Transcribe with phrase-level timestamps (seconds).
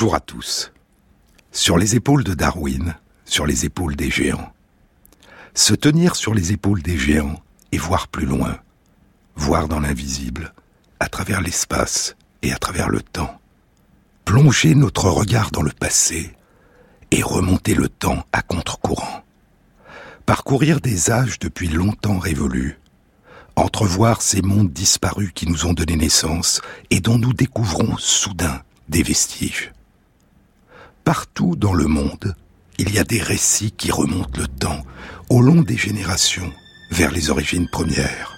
[0.00, 0.70] Bonjour à tous.
[1.50, 2.94] Sur les épaules de Darwin,
[3.24, 4.52] sur les épaules des géants.
[5.54, 7.42] Se tenir sur les épaules des géants
[7.72, 8.60] et voir plus loin,
[9.34, 10.54] voir dans l'invisible,
[11.00, 13.40] à travers l'espace et à travers le temps.
[14.24, 16.32] Plonger notre regard dans le passé
[17.10, 19.24] et remonter le temps à contre-courant.
[20.26, 22.78] Parcourir des âges depuis longtemps révolus,
[23.56, 29.02] entrevoir ces mondes disparus qui nous ont donné naissance et dont nous découvrons soudain des
[29.02, 29.72] vestiges.
[31.08, 32.34] Partout dans le monde,
[32.76, 34.84] il y a des récits qui remontent le temps,
[35.30, 36.52] au long des générations,
[36.90, 38.36] vers les origines premières.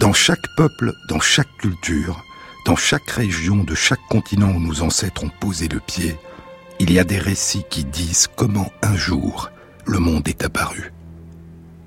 [0.00, 2.24] Dans chaque peuple, dans chaque culture,
[2.64, 6.16] dans chaque région de chaque continent où nos ancêtres ont posé le pied,
[6.80, 9.50] il y a des récits qui disent comment un jour
[9.84, 10.94] le monde est apparu.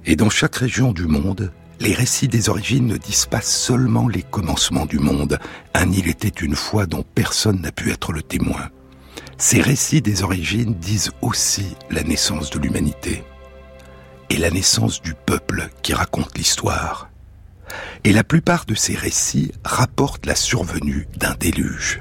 [0.05, 4.21] Et dans chaque région du monde, les récits des origines ne disent pas seulement les
[4.21, 5.39] commencements du monde,
[5.73, 8.69] un il était une fois dont personne n'a pu être le témoin.
[9.37, 13.23] Ces récits des origines disent aussi la naissance de l'humanité
[14.29, 17.09] et la naissance du peuple qui raconte l'histoire.
[18.03, 21.99] Et la plupart de ces récits rapportent la survenue d'un déluge.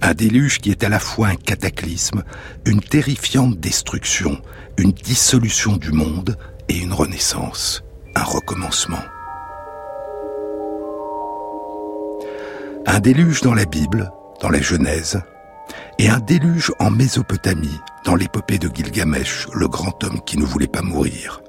[0.00, 2.24] Un déluge qui est à la fois un cataclysme,
[2.66, 4.42] une terrifiante destruction,
[4.76, 6.36] une dissolution du monde
[6.68, 9.02] et une renaissance un recommencement.
[12.86, 15.20] Un déluge dans la Bible, dans la Genèse,
[16.02, 20.66] et un déluge en Mésopotamie, dans l'épopée de Gilgamesh, le grand homme qui ne voulait
[20.66, 21.42] pas mourir.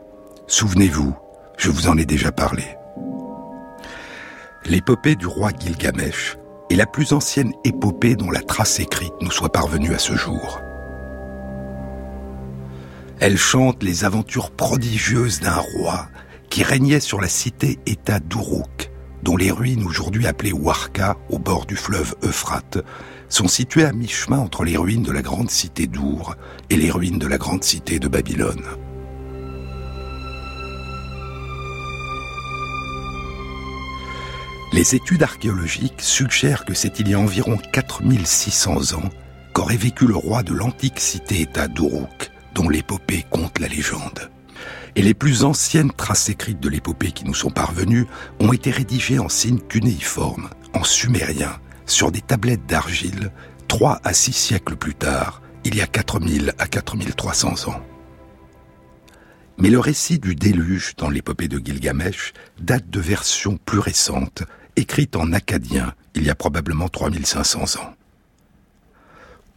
[0.46, 1.16] Souvenez-vous,
[1.58, 2.64] je vous en ai déjà parlé.
[4.66, 6.38] L'épopée du roi Gilgamesh
[6.70, 10.62] est la plus ancienne épopée dont la trace écrite nous soit parvenue à ce jour.
[13.20, 16.10] Elle chante les aventures prodigieuses d'un roi
[16.52, 18.92] qui régnait sur la cité-État d'Uruk,
[19.24, 22.78] dont les ruines aujourd'hui appelées Warka, au bord du fleuve Euphrate,
[23.34, 26.36] sont situées à mi-chemin entre les ruines de la grande cité d'Our
[26.70, 28.64] et les ruines de la grande cité de Babylone.
[34.72, 39.10] Les études archéologiques suggèrent que c'est il y a environ 4600 ans
[39.54, 44.30] qu'aurait vécu le roi de l'antique cité-État d'Uruk, dont l'épopée compte la légende
[44.96, 48.06] et les plus anciennes traces écrites de l'épopée qui nous sont parvenues
[48.40, 53.32] ont été rédigées en signes cunéiformes, en sumérien, sur des tablettes d'argile,
[53.68, 57.82] trois à six siècles plus tard, il y a 4000 à 4300 ans.
[59.58, 64.44] Mais le récit du déluge dans l'épopée de Gilgamesh date de versions plus récentes,
[64.76, 67.94] écrites en acadien il y a probablement 3500 ans.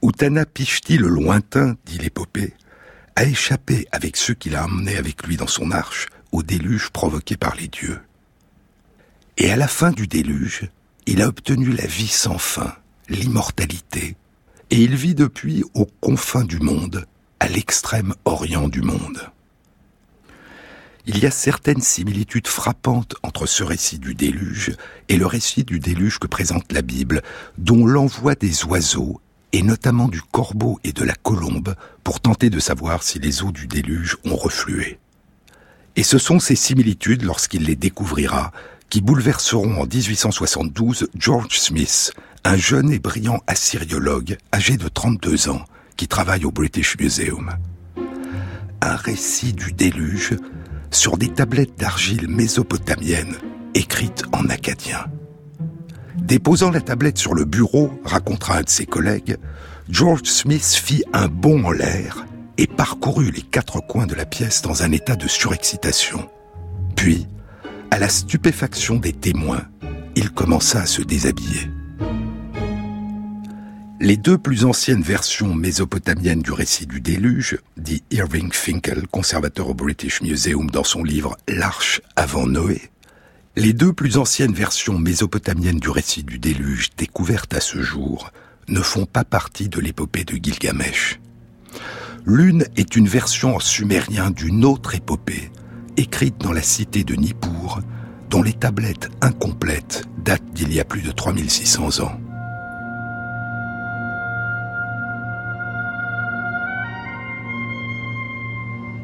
[0.03, 2.55] Utana Pishti le lointain, dit l'épopée,
[3.17, 7.37] a échappé avec ceux qu'il a emmenés avec lui dans son arche au déluge provoqué
[7.37, 8.01] par les dieux.
[9.39, 10.69] Et à la fin du déluge,
[11.06, 12.75] il a obtenu la vie sans fin,
[13.09, 14.17] l'immortalité,
[14.71, 17.06] et il vit depuis aux confins du monde,
[17.39, 19.31] à l'extrême orient du monde.
[21.06, 24.75] Il y a certaines similitudes frappantes entre ce récit du déluge
[25.09, 27.22] et le récit du déluge que présente la Bible,
[27.59, 29.21] dont l'envoi des oiseaux
[29.53, 33.53] et notamment du corbeau et de la colombe, pour tenter de savoir si les eaux
[33.53, 34.99] du déluge ont reflué.
[35.95, 38.53] Et ce sont ces similitudes, lorsqu'il les découvrira,
[38.91, 42.13] qui bouleverseront en 1872 George Smith,
[42.45, 45.65] un jeune et brillant assyriologue âgé de 32 ans,
[45.97, 47.57] qui travaille au British Museum.
[48.81, 50.37] Un récit du déluge
[50.91, 53.37] sur des tablettes d'argile mésopotamienne
[53.75, 55.07] écrites en acadien.
[56.17, 59.37] Déposant la tablette sur le bureau, racontera un de ses collègues,
[59.89, 62.27] George Smith fit un bond en l'air
[62.59, 66.29] et parcourut les quatre coins de la pièce dans un état de surexcitation.
[66.97, 67.27] Puis,
[67.91, 69.65] à la stupéfaction des témoins,
[70.15, 71.71] il commença à se déshabiller.
[74.01, 79.75] Les deux plus anciennes versions mésopotamiennes du récit du déluge, dit Irving Finkel, conservateur au
[79.75, 82.91] British Museum dans son livre L'Arche avant Noé,
[83.57, 88.31] les deux plus anciennes versions mésopotamiennes du récit du déluge découvertes à ce jour
[88.69, 91.21] ne font pas partie de l'épopée de Gilgamesh.
[92.27, 95.51] L'une est une version en sumérien d'une autre épopée,
[95.97, 97.81] écrite dans la cité de Nippur,
[98.31, 102.21] dont les tablettes incomplètes datent d'il y a plus de 3600 ans.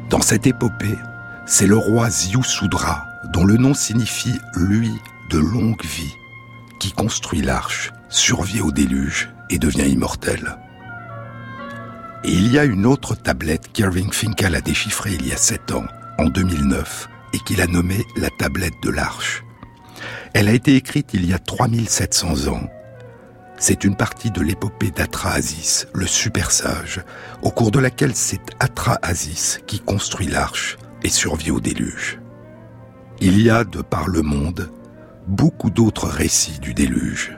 [0.09, 0.97] Dans cette épopée,
[1.45, 4.91] c'est le roi Ziusudra dont le nom signifie lui
[5.29, 6.15] de longue vie,
[6.79, 10.57] qui construit l'arche, survit au déluge et devient immortel.
[12.23, 15.71] Et il y a une autre tablette qu'Irving Finkel a déchiffrée il y a sept
[15.71, 15.85] ans,
[16.17, 19.43] en 2009, et qu'il a nommée la tablette de l'arche.
[20.33, 22.67] Elle a été écrite il y a 3700 ans.
[23.57, 27.01] c'est une partie de l'épopée d'Atrahasis, le super sage,
[27.43, 32.19] au cours de laquelle c'est Atrahasis qui construit l'arche et survit au déluge.
[33.21, 34.69] Il y a, de par le monde,
[35.27, 37.37] beaucoup d'autres récits du déluge.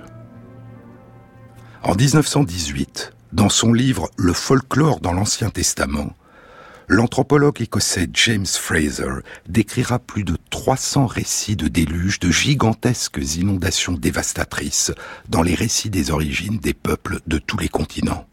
[1.83, 6.15] En 1918, dans son livre Le folklore dans l'Ancien Testament,
[6.87, 14.91] l'anthropologue écossais James Fraser décrira plus de 300 récits de déluge, de gigantesques inondations dévastatrices
[15.29, 18.27] dans les récits des origines des peuples de tous les continents.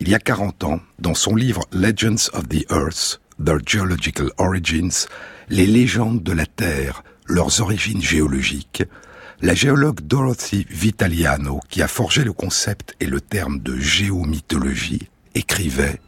[0.00, 5.06] Il y a 40 ans, dans son livre Legends of the Earth, Their Geological Origins,
[5.48, 8.82] les légendes de la Terre, leurs origines géologiques,
[9.40, 16.00] la géologue Dorothy Vitaliano, qui a forgé le concept et le terme de géomythologie, écrivait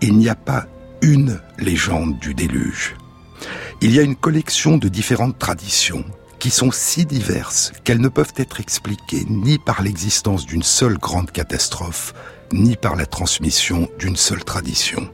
[0.00, 0.66] Il n'y a pas
[1.00, 2.96] une légende du déluge.
[3.80, 6.04] Il y a une collection de différentes traditions
[6.38, 11.30] qui sont si diverses qu'elles ne peuvent être expliquées ni par l'existence d'une seule grande
[11.30, 12.14] catastrophe,
[12.52, 15.08] ni par la transmission d'une seule tradition.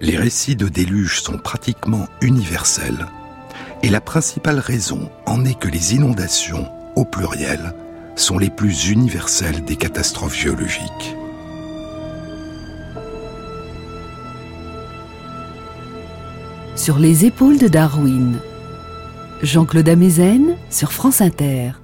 [0.00, 3.06] Les récits de déluge sont pratiquement universels,
[3.82, 7.74] et la principale raison en est que les inondations, au pluriel,
[8.14, 11.16] sont les plus universelles des catastrophes géologiques.
[16.82, 18.40] Sur les épaules de Darwin,
[19.40, 21.74] Jean-Claude Amezen sur France Inter.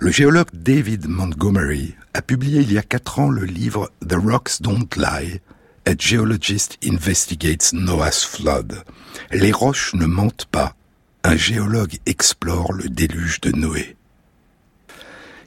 [0.00, 4.60] Le géologue David Montgomery a publié il y a quatre ans le livre The Rocks
[4.60, 5.38] Don't Lie,
[5.86, 8.82] A Geologist Investigates Noah's Flood.
[9.30, 10.74] Les roches ne mentent pas.
[11.22, 13.94] Un géologue explore le déluge de Noé.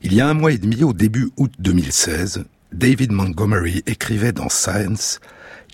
[0.03, 4.47] Il y a un mois et demi, au début août 2016, David Montgomery écrivait dans
[4.47, 5.19] Science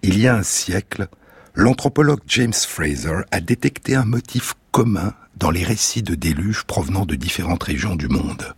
[0.01, 1.07] Il y a un siècle,
[1.55, 7.15] l'anthropologue James Fraser a détecté un motif commun dans les récits de déluge provenant de
[7.15, 8.55] différentes régions du monde.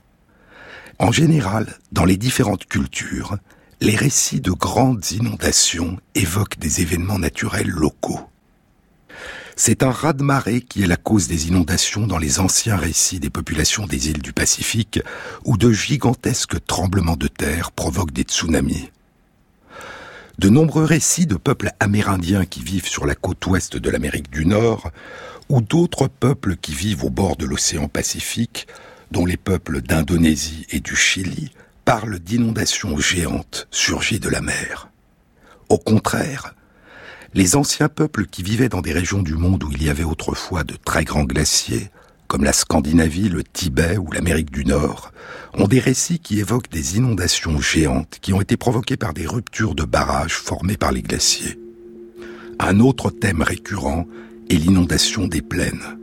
[0.99, 3.37] En général, dans les différentes cultures,
[3.81, 8.21] les récits de grandes inondations évoquent des événements naturels locaux.
[9.55, 13.85] C'est un raz-de-marée qui est la cause des inondations dans les anciens récits des populations
[13.85, 14.99] des îles du Pacifique,
[15.45, 18.89] où de gigantesques tremblements de terre provoquent des tsunamis.
[20.39, 24.45] De nombreux récits de peuples amérindiens qui vivent sur la côte ouest de l'Amérique du
[24.45, 24.91] Nord,
[25.49, 28.67] ou d'autres peuples qui vivent au bord de l'océan Pacifique,
[29.11, 31.51] dont les peuples d'Indonésie et du Chili,
[31.85, 34.89] parle d'inondations géantes surgies de la mer.
[35.69, 36.55] Au contraire,
[37.35, 40.63] les anciens peuples qui vivaient dans des régions du monde où il y avait autrefois
[40.63, 41.91] de très grands glaciers,
[42.33, 45.11] comme la Scandinavie, le Tibet ou l'Amérique du Nord,
[45.53, 49.75] ont des récits qui évoquent des inondations géantes qui ont été provoquées par des ruptures
[49.75, 51.59] de barrages formés par les glaciers.
[52.57, 54.07] Un autre thème récurrent
[54.49, 55.99] est l'inondation des plaines.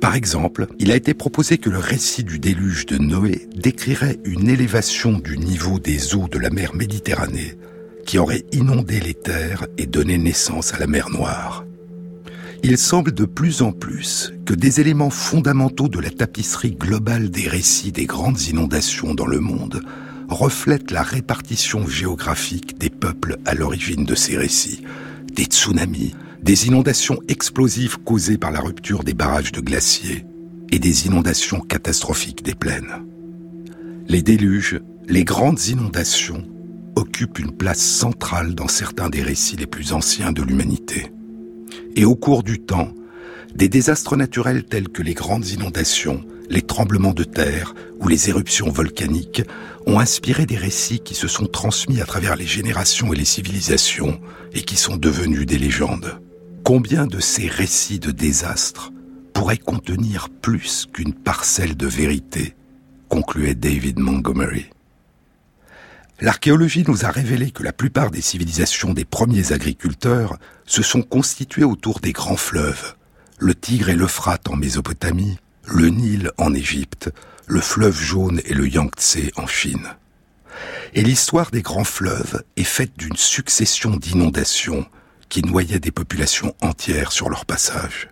[0.00, 4.48] Par exemple, il a été proposé que le récit du déluge de Noé décrirait une
[4.48, 7.56] élévation du niveau des eaux de la mer Méditerranée
[8.04, 11.64] qui aurait inondé les terres et donné naissance à la mer Noire.
[12.64, 17.48] Il semble de plus en plus que des éléments fondamentaux de la tapisserie globale des
[17.48, 19.82] récits des grandes inondations dans le monde
[20.28, 24.84] reflètent la répartition géographique des peuples à l'origine de ces récits.
[25.34, 30.24] Des tsunamis, des inondations explosives causées par la rupture des barrages de glaciers
[30.70, 33.04] et des inondations catastrophiques des plaines.
[34.06, 36.44] Les déluges, les grandes inondations
[36.94, 41.10] occupent une place centrale dans certains des récits les plus anciens de l'humanité.
[41.96, 42.92] Et au cours du temps,
[43.54, 48.70] des désastres naturels tels que les grandes inondations, les tremblements de terre ou les éruptions
[48.70, 49.42] volcaniques
[49.86, 54.20] ont inspiré des récits qui se sont transmis à travers les générations et les civilisations
[54.52, 56.20] et qui sont devenus des légendes.
[56.64, 58.92] Combien de ces récits de désastres
[59.32, 62.54] pourraient contenir plus qu'une parcelle de vérité?
[63.08, 64.66] concluait David Montgomery.
[66.22, 71.64] L'archéologie nous a révélé que la plupart des civilisations des premiers agriculteurs se sont constituées
[71.64, 72.94] autour des grands fleuves,
[73.38, 77.10] le Tigre et l'Euphrate en Mésopotamie, le Nil en Égypte,
[77.48, 79.96] le fleuve jaune et le Yangtze en Chine.
[80.94, 84.86] Et l'histoire des grands fleuves est faite d'une succession d'inondations
[85.28, 88.10] qui noyaient des populations entières sur leur passage.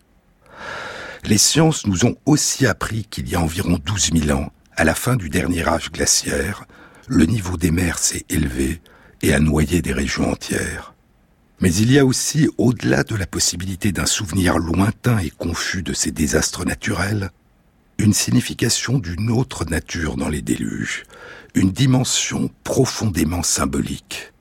[1.22, 4.96] Les sciences nous ont aussi appris qu'il y a environ 12 000 ans, à la
[4.96, 6.64] fin du dernier âge glaciaire,
[7.10, 8.80] le niveau des mers s'est élevé
[9.20, 10.94] et a noyé des régions entières.
[11.60, 15.92] Mais il y a aussi, au-delà de la possibilité d'un souvenir lointain et confus de
[15.92, 17.30] ces désastres naturels,
[17.98, 21.02] une signification d'une autre nature dans les déluges,
[21.54, 24.32] une dimension profondément symbolique.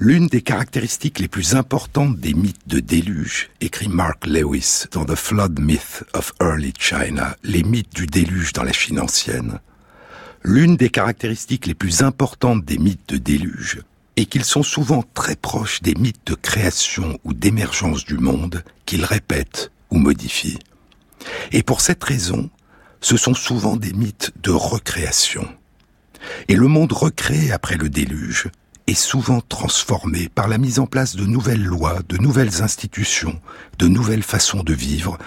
[0.00, 5.14] L'une des caractéristiques les plus importantes des mythes de déluge, écrit Mark Lewis dans The
[5.14, 9.60] Flood Myth of Early China, les mythes du déluge dans la Chine ancienne,
[10.44, 13.82] L'une des caractéristiques les plus importantes des mythes de déluge
[14.16, 19.04] est qu'ils sont souvent très proches des mythes de création ou d'émergence du monde qu'ils
[19.04, 20.58] répètent ou modifient.
[21.52, 22.50] Et pour cette raison,
[23.00, 25.46] ce sont souvent des mythes de recréation.
[26.48, 28.48] Et le monde recréé après le déluge
[28.86, 33.38] est souvent transformé par la mise en place de nouvelles lois, de nouvelles institutions,
[33.78, 35.18] de nouvelles façons de vivre,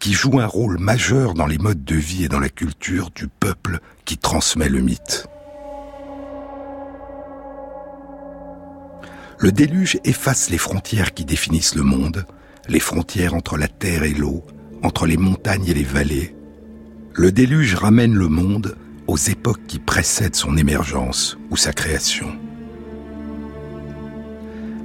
[0.00, 3.28] qui jouent un rôle majeur dans les modes de vie et dans la culture du
[3.28, 5.28] peuple qui transmet le mythe.
[9.38, 12.26] Le déluge efface les frontières qui définissent le monde,
[12.68, 14.44] les frontières entre la terre et l'eau,
[14.82, 16.34] entre les montagnes et les vallées.
[17.14, 18.76] Le déluge ramène le monde
[19.06, 22.38] aux époques qui précèdent son émergence ou sa création.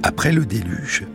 [0.02, 1.06] Après le déluge,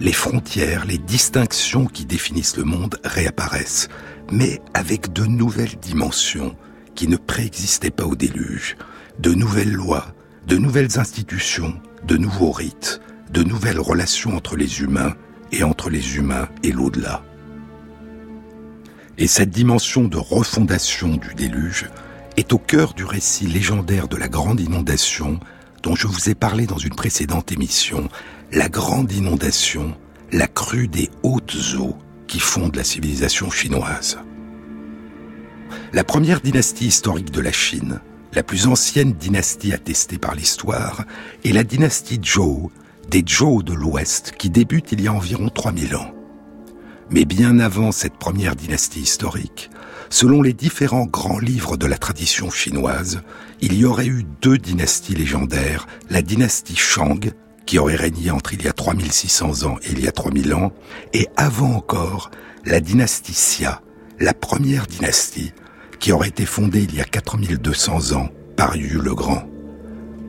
[0.00, 3.88] les frontières, les distinctions qui définissent le monde réapparaissent,
[4.30, 6.56] mais avec de nouvelles dimensions
[6.94, 8.76] qui ne préexistaient pas au déluge,
[9.18, 10.06] de nouvelles lois,
[10.46, 11.74] de nouvelles institutions,
[12.06, 13.00] de nouveaux rites,
[13.32, 15.14] de nouvelles relations entre les humains
[15.52, 17.22] et entre les humains et l'au-delà.
[19.18, 21.90] Et cette dimension de refondation du déluge
[22.36, 25.40] est au cœur du récit légendaire de la grande inondation
[25.82, 28.08] dont je vous ai parlé dans une précédente émission,
[28.52, 29.94] la grande inondation,
[30.32, 34.18] la crue des hautes eaux qui fondent la civilisation chinoise.
[35.92, 38.00] La première dynastie historique de la Chine,
[38.32, 41.04] la plus ancienne dynastie attestée par l'histoire,
[41.44, 42.70] est la dynastie Zhou,
[43.10, 46.14] des Zhou de l'Ouest, qui débute il y a environ 3000 ans.
[47.10, 49.70] Mais bien avant cette première dynastie historique,
[50.08, 53.20] selon les différents grands livres de la tradition chinoise,
[53.60, 57.32] il y aurait eu deux dynasties légendaires, la dynastie Shang,
[57.68, 60.72] qui aurait régné entre il y a 3600 ans et il y a 3000 ans,
[61.12, 62.30] et avant encore,
[62.64, 63.82] la dynastie Xia,
[64.18, 65.52] la première dynastie,
[66.00, 69.46] qui aurait été fondée il y a 4200 ans par Yu le Grand.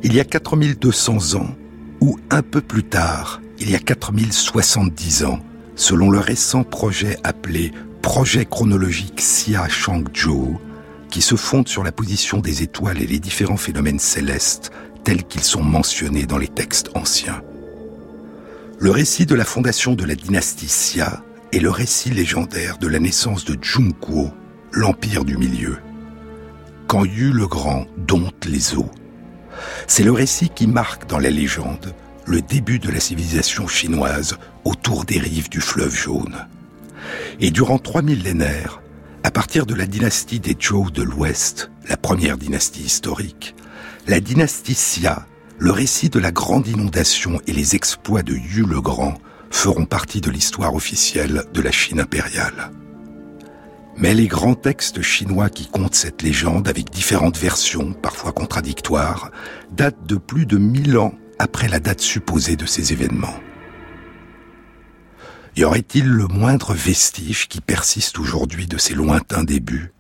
[0.04, 1.56] Il y a 4200 ans,
[2.02, 5.40] ou un peu plus tard, il y a 4070 ans,
[5.76, 10.60] selon le récent projet appelé Projet chronologique Xia Shangzhou,
[11.10, 14.72] qui se fonde sur la position des étoiles et les différents phénomènes célestes
[15.10, 17.42] tels qu'ils sont mentionnés dans les textes anciens.
[18.78, 23.00] Le récit de la fondation de la dynastie Xia est le récit légendaire de la
[23.00, 24.30] naissance de Zhongguo,
[24.72, 25.80] l'empire du milieu.
[26.86, 28.92] Quand Yu le Grand dompte les eaux.
[29.88, 31.96] C'est le récit qui marque dans la légende
[32.28, 36.46] le début de la civilisation chinoise autour des rives du fleuve jaune.
[37.40, 38.80] Et durant trois millénaires,
[39.24, 43.56] à partir de la dynastie des Zhou de l'Ouest, la première dynastie historique,
[44.08, 45.26] la dynastie Xia,
[45.58, 49.16] le récit de la grande inondation et les exploits de Yu le Grand
[49.52, 52.72] feront partie de l'histoire officielle de la Chine impériale.
[53.98, 59.32] Mais les grands textes chinois qui comptent cette légende avec différentes versions, parfois contradictoires,
[59.72, 63.40] datent de plus de mille ans après la date supposée de ces événements.
[65.58, 69.92] Y aurait-il le moindre vestige qui persiste aujourd'hui de ces lointains débuts?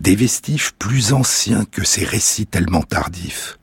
[0.00, 3.58] Des vestiges plus anciens que ces récits tellement tardifs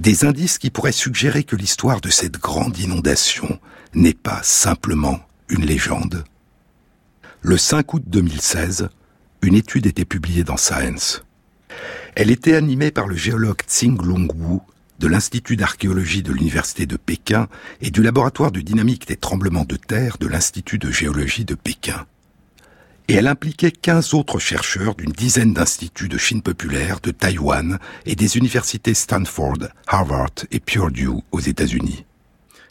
[0.00, 3.58] Des indices qui pourraient suggérer que l'histoire de cette grande inondation
[3.94, 6.24] n'est pas simplement une légende
[7.42, 8.88] Le 5 août 2016,
[9.42, 11.22] une étude était publiée dans Science.
[12.16, 14.60] Elle était animée par le géologue Tsing Lung Wu
[15.00, 17.48] de l'Institut d'archéologie de l'Université de Pékin
[17.80, 22.06] et du laboratoire de dynamique des tremblements de terre de l'Institut de géologie de Pékin.
[23.08, 28.16] Et elle impliquait 15 autres chercheurs d'une dizaine d'instituts de Chine populaire, de Taïwan et
[28.16, 32.06] des universités Stanford, Harvard et Purdue aux États-Unis.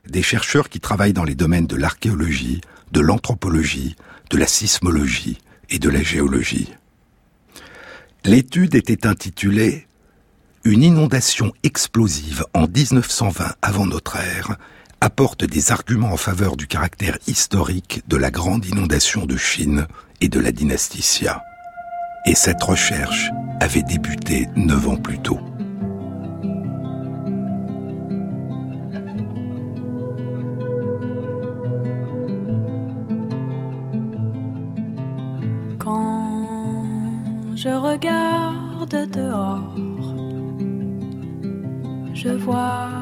[0.07, 2.61] Des chercheurs qui travaillent dans les domaines de l'archéologie,
[2.91, 3.95] de l'anthropologie,
[4.31, 5.37] de la sismologie
[5.69, 6.73] et de la géologie.
[8.25, 9.87] L'étude était intitulée
[10.63, 14.57] une inondation explosive en 1920 avant notre ère
[15.01, 19.85] apporte des arguments en faveur du caractère historique de la grande inondation de Chine
[20.21, 21.43] et de la dynastie Xia.
[22.25, 25.39] Et cette recherche avait débuté neuf ans plus tôt.
[35.79, 39.75] Quand je regarde dehors,
[42.13, 42.92] je vois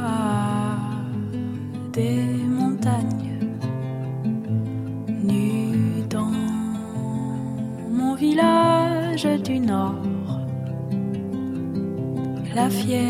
[12.54, 13.08] La fièvre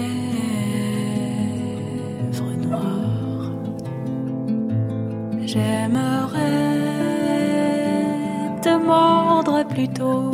[2.63, 3.51] noire.
[5.43, 6.39] J'aimerais
[8.61, 10.31] te mordre plutôt.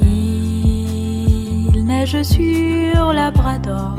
[0.00, 3.96] Il nage sur Labrador.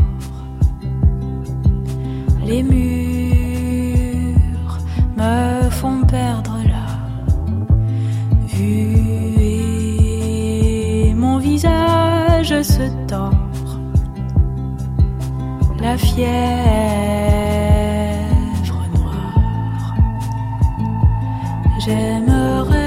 [2.45, 2.98] Les murs
[21.79, 22.77] J'aimerais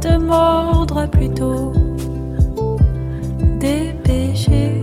[0.00, 1.72] te mordre plutôt
[4.04, 4.74] péchés.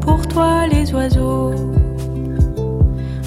[0.00, 1.54] Pour toi, les oiseaux,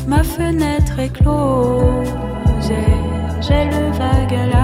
[0.08, 4.63] ma fenêtre est close et j'ai le vague.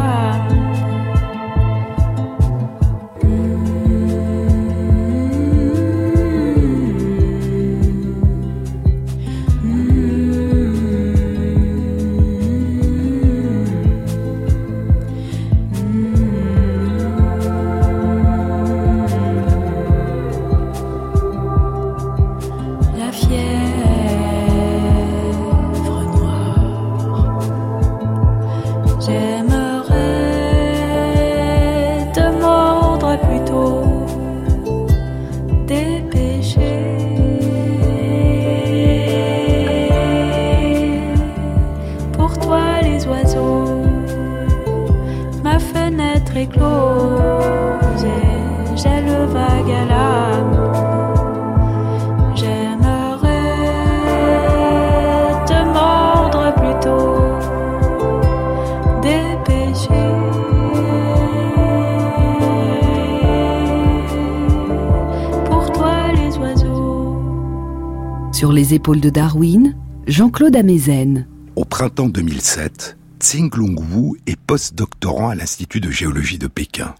[68.97, 69.75] De Darwin,
[70.07, 71.27] Jean-Claude Amezen.
[71.55, 76.95] Au printemps 2007, Tsing Lung Wu est post-doctorant à l'Institut de géologie de Pékin.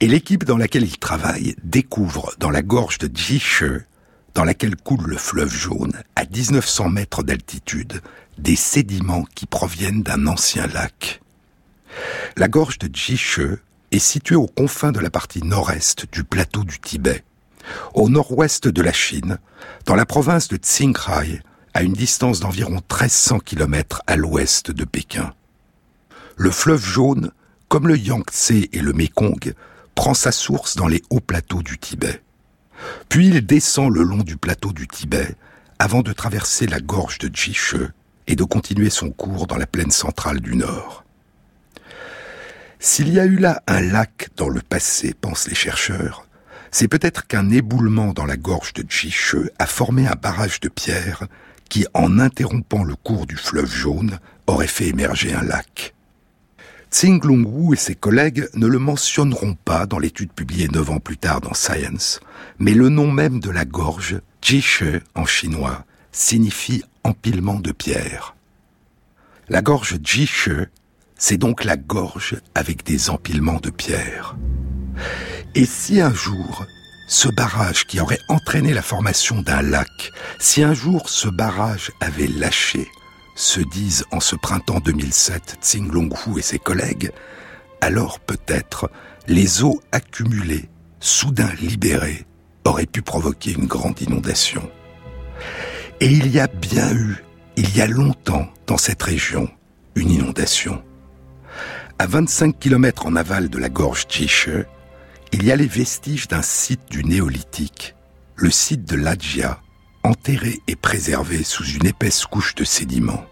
[0.00, 3.64] Et l'équipe dans laquelle il travaille découvre dans la gorge de Jishe,
[4.34, 8.00] dans laquelle coule le fleuve jaune, à 1900 mètres d'altitude,
[8.38, 11.20] des sédiments qui proviennent d'un ancien lac.
[12.36, 13.40] La gorge de Jishe
[13.92, 17.22] est située aux confins de la partie nord-est du plateau du Tibet,
[17.94, 19.38] au nord-ouest de la Chine,
[19.84, 21.42] dans la province de Qinghai,
[21.74, 25.34] à une distance d'environ 1300 km à l'ouest de Pékin.
[26.36, 27.32] Le fleuve jaune,
[27.68, 29.54] comme le Yangtze et le Mékong,
[29.94, 32.22] prend sa source dans les hauts plateaux du Tibet.
[33.08, 35.34] Puis il descend le long du plateau du Tibet
[35.78, 37.76] avant de traverser la gorge de Jishe
[38.26, 41.04] et de continuer son cours dans la plaine centrale du Nord.
[42.78, 46.25] S'il y a eu là un lac dans le passé, pensent les chercheurs,
[46.78, 51.26] c'est peut-être qu'un éboulement dans la gorge de Jishe a formé un barrage de pierre
[51.70, 55.94] qui, en interrompant le cours du fleuve jaune, aurait fait émerger un lac.
[56.90, 61.00] Tsing Lung Wu et ses collègues ne le mentionneront pas dans l'étude publiée neuf ans
[61.00, 62.20] plus tard dans Science,
[62.58, 64.84] mais le nom même de la gorge, Jishe
[65.14, 68.36] en chinois, signifie empilement de pierres.
[69.48, 70.50] La gorge Jishe,
[71.16, 74.36] c'est donc la gorge avec des empilements de pierres.
[75.56, 76.66] Et si un jour,
[77.08, 82.26] ce barrage qui aurait entraîné la formation d'un lac, si un jour ce barrage avait
[82.26, 82.86] lâché,
[83.34, 87.10] se disent en ce printemps 2007 Tsing Long Hu et ses collègues,
[87.80, 88.90] alors peut-être
[89.28, 90.68] les eaux accumulées,
[91.00, 92.26] soudain libérées,
[92.66, 94.70] auraient pu provoquer une grande inondation.
[96.00, 97.24] Et il y a bien eu,
[97.56, 99.48] il y a longtemps, dans cette région,
[99.94, 100.84] une inondation.
[101.98, 104.50] À 25 km en aval de la gorge Jishe,
[105.32, 107.94] il y a les vestiges d'un site du néolithique,
[108.36, 109.60] le site de Lajia,
[110.02, 113.24] enterré et préservé sous une épaisse couche de sédiments.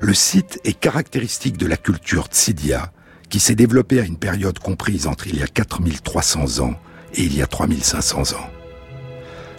[0.00, 2.92] Le site est caractéristique de la culture Tsidia,
[3.28, 6.74] qui s'est développée à une période comprise entre il y a 4300 ans
[7.14, 8.50] et il y a 3500 ans.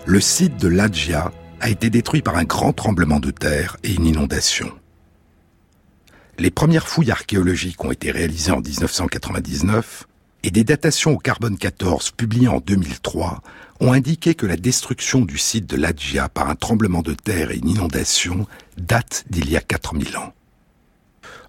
[0.06, 4.06] Le site de Lajia a été détruit par un grand tremblement de terre et une
[4.06, 4.72] inondation.
[6.40, 10.08] Les premières fouilles archéologiques ont été réalisées en 1999
[10.44, 13.42] et des datations au carbone 14 publiées en 2003
[13.80, 17.58] ont indiqué que la destruction du site de Lajia par un tremblement de terre et
[17.58, 18.48] une inondation
[18.78, 20.34] date d'il y a 4000 ans.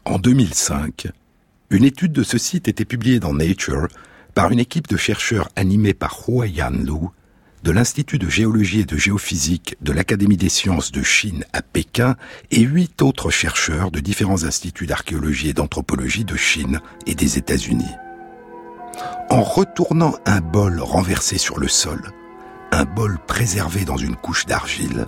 [0.04, 1.08] En 2005,
[1.70, 3.88] une étude de ce site était publiée dans Nature
[4.34, 7.08] par une équipe de chercheurs animée par Huayan Lu
[7.64, 12.16] de l'Institut de géologie et de géophysique de l'Académie des sciences de Chine à Pékin
[12.50, 17.84] et huit autres chercheurs de différents instituts d'archéologie et d'anthropologie de Chine et des États-Unis.
[19.30, 22.12] En retournant un bol renversé sur le sol,
[22.72, 25.06] un bol préservé dans une couche d'argile,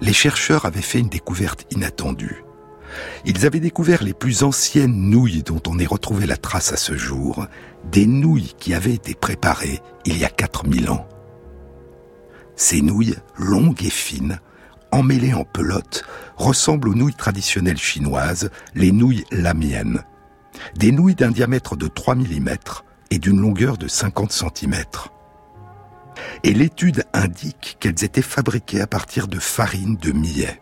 [0.00, 2.44] les chercheurs avaient fait une découverte inattendue.
[3.24, 6.96] Ils avaient découvert les plus anciennes nouilles dont on ait retrouvé la trace à ce
[6.96, 7.46] jour,
[7.90, 11.06] des nouilles qui avaient été préparées il y a 4000 ans.
[12.56, 14.40] Ces nouilles, longues et fines,
[14.90, 16.04] emmêlées en pelotes,
[16.36, 20.02] ressemblent aux nouilles traditionnelles chinoises, les nouilles lamiennes.
[20.76, 22.56] Des nouilles d'un diamètre de 3 mm
[23.10, 24.84] et d'une longueur de 50 cm.
[26.44, 30.60] Et l'étude indique qu'elles étaient fabriquées à partir de farine de millet.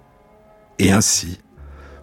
[0.79, 1.41] Et ainsi,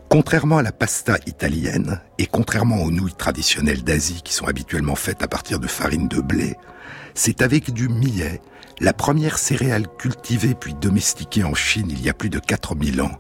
[0.09, 5.23] contrairement à la pasta italienne et contrairement aux nouilles traditionnelles d'Asie qui sont habituellement faites
[5.23, 6.55] à partir de farine de blé,
[7.13, 8.41] c'est avec du millet
[8.79, 13.19] la première céréale cultivée puis domestiquée en Chine il y a plus de 4000 ans,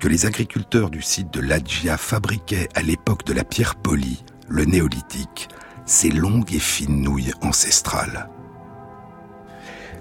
[0.00, 4.64] que les agriculteurs du site de Lajia fabriquaient à l'époque de la pierre polie, le
[4.64, 5.48] néolithique,
[5.86, 8.28] ces longues et fines nouilles ancestrales.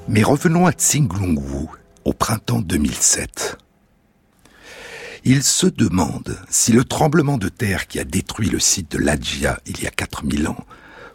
[0.07, 1.67] Mais revenons à Tsinglongwu,
[2.05, 3.57] au printemps 2007.
[5.25, 9.59] Il se demande si le tremblement de terre qui a détruit le site de Lajia
[9.65, 10.65] il y a 4000 ans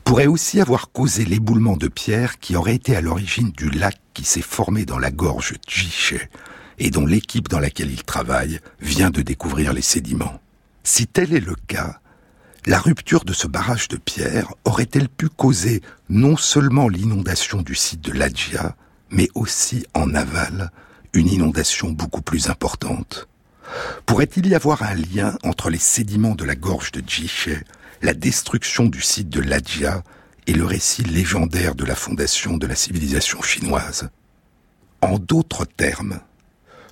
[0.05, 4.25] pourrait aussi avoir causé l'éboulement de pierre qui aurait été à l'origine du lac qui
[4.25, 6.31] s'est formé dans la gorge Jiché
[6.79, 10.41] et dont l'équipe dans laquelle il travaille vient de découvrir les sédiments.
[10.83, 12.01] Si tel est le cas,
[12.67, 18.01] la rupture de ce barrage de pierre aurait-elle pu causer non seulement l'inondation du site
[18.01, 18.77] de Lajia,
[19.11, 20.71] mais aussi en aval
[21.13, 23.29] une inondation beaucoup plus importante?
[24.07, 27.59] Pourrait-il y avoir un lien entre les sédiments de la gorge de Jiché
[28.01, 30.03] la destruction du site de Lajia
[30.47, 34.11] et le récit légendaire de la fondation de la civilisation chinoise?
[35.01, 36.21] En d'autres termes,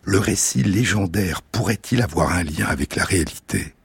[0.05, 3.76] le récit légendaire pourrait-il avoir un lien avec la réalité?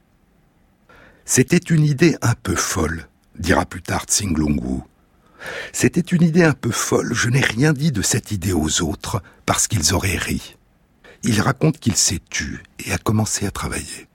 [1.34, 3.08] C'était une idée un peu folle,
[3.40, 4.82] dira plus tard Tsinglongwu.
[5.72, 9.24] C'était une idée un peu folle, je n'ai rien dit de cette idée aux autres
[9.46, 10.58] parce qu'ils auraient ri.
[11.24, 14.10] Il raconte qu'il s'est tu et a commencé à travailler.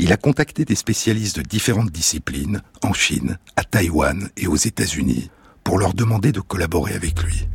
[0.00, 5.30] Il a contacté des spécialistes de différentes disciplines en Chine, à Taïwan et aux États-Unis
[5.62, 7.46] pour leur demander de collaborer avec lui.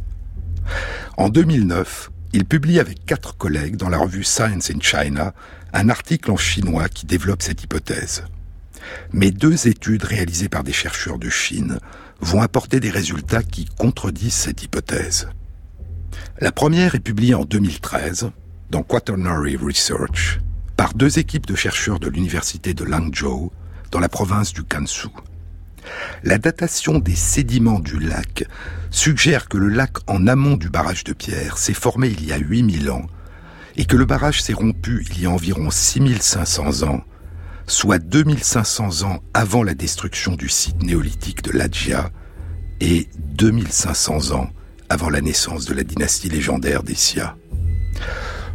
[1.18, 5.34] En 2009, il publie avec quatre collègues dans la revue Science in China
[5.74, 8.24] un article en chinois qui développe cette hypothèse.
[9.12, 11.80] Mais deux études réalisées par des chercheurs de Chine
[12.20, 15.30] vont apporter des résultats qui contredisent cette hypothèse.
[16.40, 18.32] La première est publiée en 2013
[18.70, 20.40] dans Quaternary Research
[20.76, 23.52] par deux équipes de chercheurs de l'université de Langzhou,
[23.92, 25.08] dans la province du Kansu.
[26.24, 28.46] La datation des sédiments du lac
[28.92, 32.38] suggère que le lac en amont du barrage de pierre s'est formé il y a
[32.38, 33.08] 8000 ans
[33.76, 37.04] et que le barrage s'est rompu il y a environ 6500 ans,
[37.68, 42.12] soit 2500 ans avant la destruction du site néolithique de Lajia
[42.80, 44.50] et 2500 ans
[44.90, 47.36] avant la naissance de la dynastie légendaire des Xia.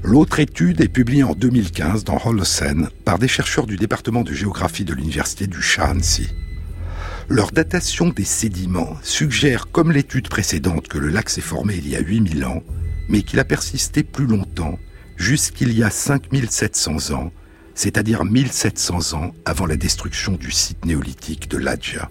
[0.02, 4.84] L'autre étude est publiée en 2015 dans Holocene par des chercheurs du département de géographie
[4.84, 6.30] de l'université du Shaanxi.
[7.28, 11.96] Leur datation des sédiments suggère, comme l'étude précédente, que le lac s'est formé il y
[11.96, 12.62] a 8000 ans,
[13.08, 14.78] mais qu'il a persisté plus longtemps,
[15.16, 17.32] jusqu'il y a 5700 ans,
[17.74, 22.10] c'est-à-dire 1700 ans avant la destruction du site néolithique de Lajia.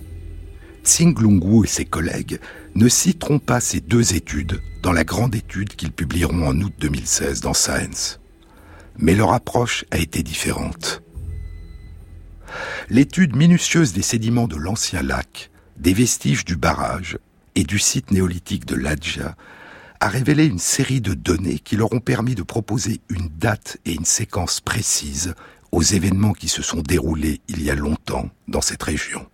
[0.83, 1.15] Tsing
[1.63, 2.39] et ses collègues
[2.75, 7.41] ne citeront pas ces deux études dans la grande étude qu'ils publieront en août 2016
[7.41, 8.19] dans Science.
[8.97, 11.03] Mais leur approche a été différente.
[12.89, 17.17] L'étude minutieuse des sédiments de l'ancien lac, des vestiges du barrage
[17.55, 19.35] et du site néolithique de Ladja
[20.01, 23.93] a révélé une série de données qui leur ont permis de proposer une date et
[23.93, 25.35] une séquence précises
[25.71, 29.27] aux événements qui se sont déroulés il y a longtemps dans cette région.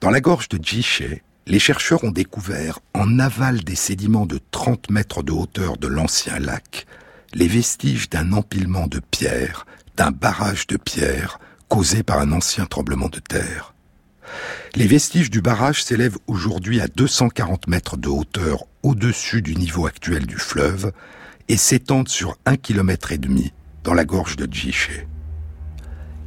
[0.00, 4.90] Dans la gorge de Jiché, les chercheurs ont découvert, en aval des sédiments de 30
[4.90, 6.86] mètres de hauteur de l'ancien lac,
[7.32, 13.08] les vestiges d'un empilement de pierres, d'un barrage de pierres causé par un ancien tremblement
[13.08, 13.72] de terre.
[14.76, 20.26] Les vestiges du barrage s'élèvent aujourd'hui à 240 mètres de hauteur au-dessus du niveau actuel
[20.26, 20.92] du fleuve
[21.48, 23.52] et s'étendent sur un kilomètre et demi
[23.82, 25.08] dans la gorge de Djiché.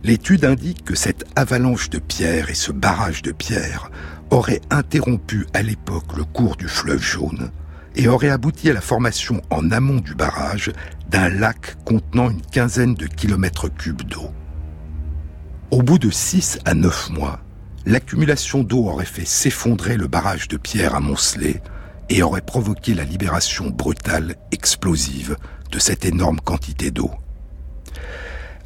[0.04, 3.90] L'étude indique que cette avalanche de pierres et ce barrage de pierres
[4.30, 7.50] auraient interrompu à l'époque le cours du fleuve jaune
[7.96, 10.74] et auraient abouti à la formation en amont du barrage
[11.10, 14.32] d'un lac contenant une quinzaine de kilomètres cubes d'eau.
[15.72, 17.40] Au bout de six à neuf mois,
[17.86, 21.62] l'accumulation d'eau aurait fait s'effondrer le barrage de pierre amoncelé
[22.10, 25.38] et aurait provoqué la libération brutale, explosive,
[25.72, 27.12] de cette énorme quantité d'eau.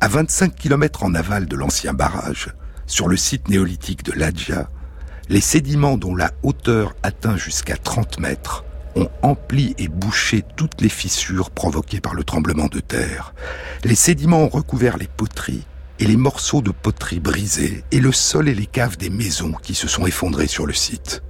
[0.02, 2.54] À 25 km en aval de l'ancien barrage,
[2.86, 4.70] sur le site néolithique de Ladja,
[5.30, 8.64] les sédiments dont la hauteur atteint jusqu'à 30 mètres
[8.96, 13.34] ont empli et bouché toutes les fissures provoquées par le tremblement de terre.
[13.84, 15.66] Les sédiments ont recouvert les poteries
[16.00, 19.74] et les morceaux de poterie brisés et le sol et les caves des maisons qui
[19.74, 21.24] se sont effondrés sur le site.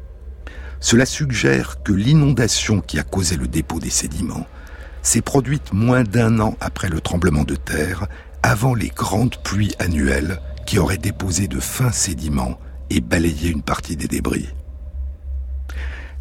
[0.80, 4.46] Cela suggère que l'inondation qui a causé le dépôt des sédiments
[5.02, 8.08] s'est produite moins d'un an après le tremblement de terre,
[8.44, 13.96] avant les grandes pluies annuelles qui auraient déposé de fins sédiments et balayé une partie
[13.96, 14.50] des débris.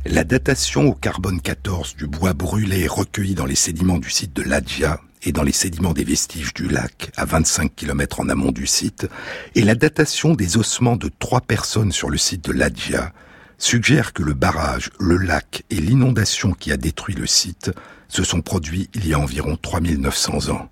[0.05, 4.43] La datation au carbone 14 du bois brûlé recueilli dans les sédiments du site de
[4.43, 8.67] Ladja et dans les sédiments des vestiges du lac à 25 km en amont du
[8.67, 9.09] site
[9.57, 13.13] et la datation des ossements de trois personnes sur le site de Ladja
[13.59, 17.73] suggère que le barrage, le lac et l'inondation qui a détruit le site
[18.09, 20.69] se sont produits il y a environ 3900 ans.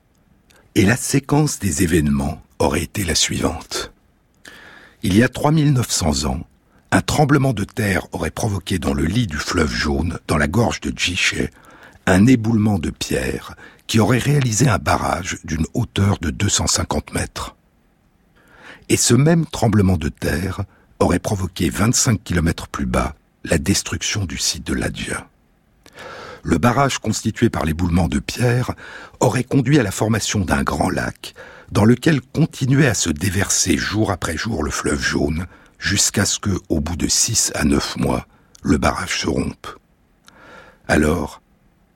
[0.77, 3.93] Et la séquence des événements aurait été la suivante.
[5.03, 6.47] Il y a 3900 ans,
[6.93, 10.81] un tremblement de terre aurait provoqué dans le lit du fleuve jaune, dans la gorge
[10.81, 11.51] de Djiché,
[12.07, 17.57] un éboulement de pierres qui aurait réalisé un barrage d'une hauteur de 250 mètres.
[18.89, 20.63] Et ce même tremblement de terre
[20.99, 25.29] aurait provoqué 25 km plus bas la destruction du site de Ladja.
[26.43, 28.73] Le barrage constitué par l'éboulement de pierres
[29.21, 31.35] aurait conduit à la formation d'un grand lac
[31.73, 35.47] dans lequel continuait à se déverser jour après jour le fleuve jaune
[35.79, 38.27] jusqu'à ce que, au bout de 6 à 9 mois,
[38.63, 39.67] le barrage se rompe.
[40.87, 41.43] Alors,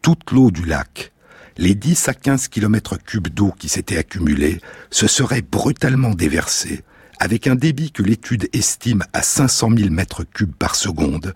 [0.00, 1.12] toute l'eau du lac,
[1.58, 6.84] les 10 à 15 km cubes d'eau qui s'étaient accumulés, se seraient brutalement déversés
[7.20, 11.34] avec un débit que l'étude estime à 500 000 mètres cubes par seconde,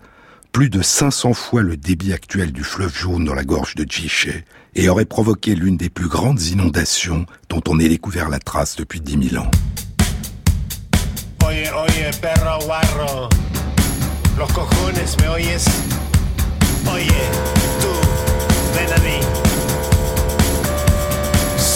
[0.53, 4.45] plus de 500 fois le débit actuel du fleuve jaune dans la gorge de Djiché,
[4.75, 9.01] et aurait provoqué l'une des plus grandes inondations dont on ait découvert la trace depuis
[9.01, 9.51] 10 000 ans.
[11.45, 13.29] Oye, oye, perro guarro,
[14.37, 15.27] los cojones, ¿me?
[15.27, 15.57] Oye.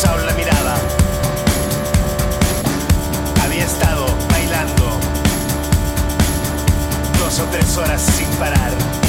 [0.06, 0.76] La mirada.
[3.44, 5.00] Había estado bailando
[7.18, 9.07] dos o tres horas sin parar.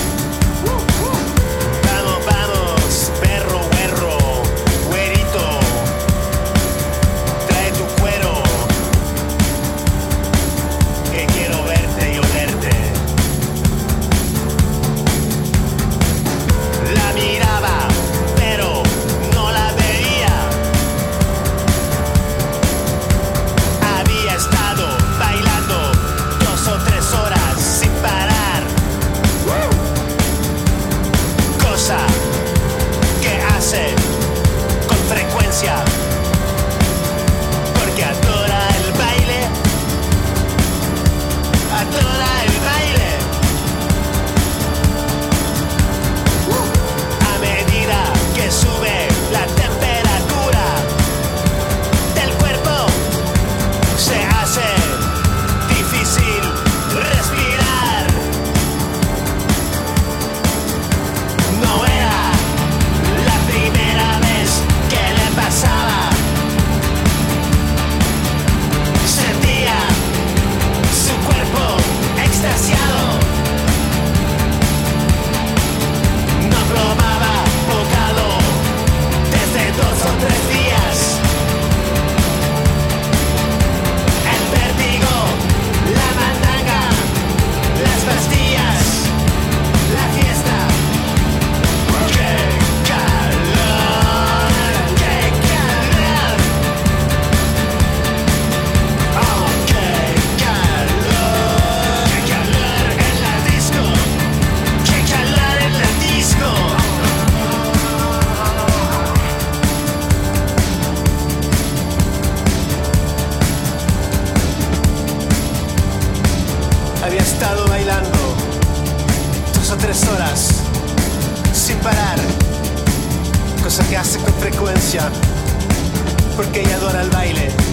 [126.37, 127.68] Porque ella adora el baile.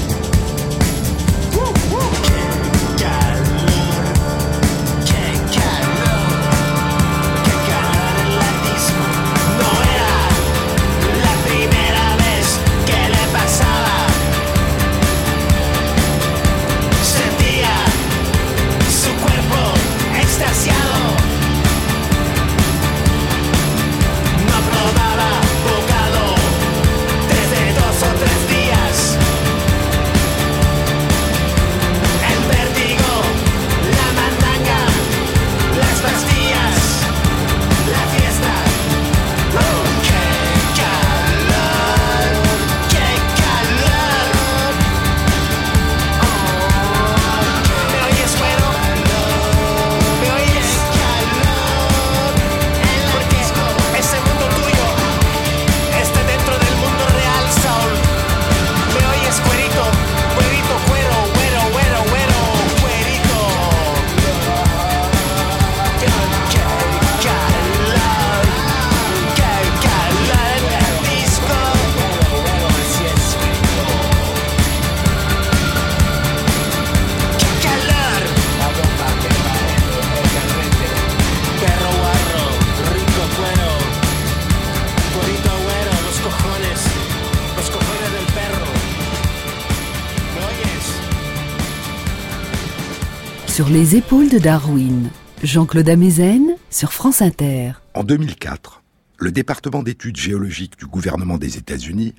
[93.55, 95.09] Sur les épaules de Darwin,
[95.41, 97.71] Jean-Claude Amezen sur France Inter.
[97.93, 98.83] En 2004,
[99.17, 102.15] le département d'études géologiques du gouvernement des États-Unis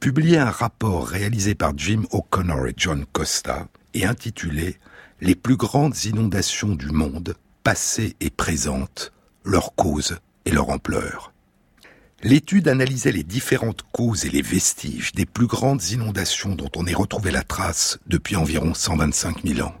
[0.00, 4.78] publiait un rapport réalisé par Jim O'Connor et John Costa et intitulé
[5.20, 9.12] Les plus grandes inondations du monde, passées et présentes,
[9.44, 11.34] leurs causes et leur ampleur.
[12.22, 16.94] L'étude analysait les différentes causes et les vestiges des plus grandes inondations dont on ait
[16.94, 19.74] retrouvé la trace depuis environ 125 000 ans.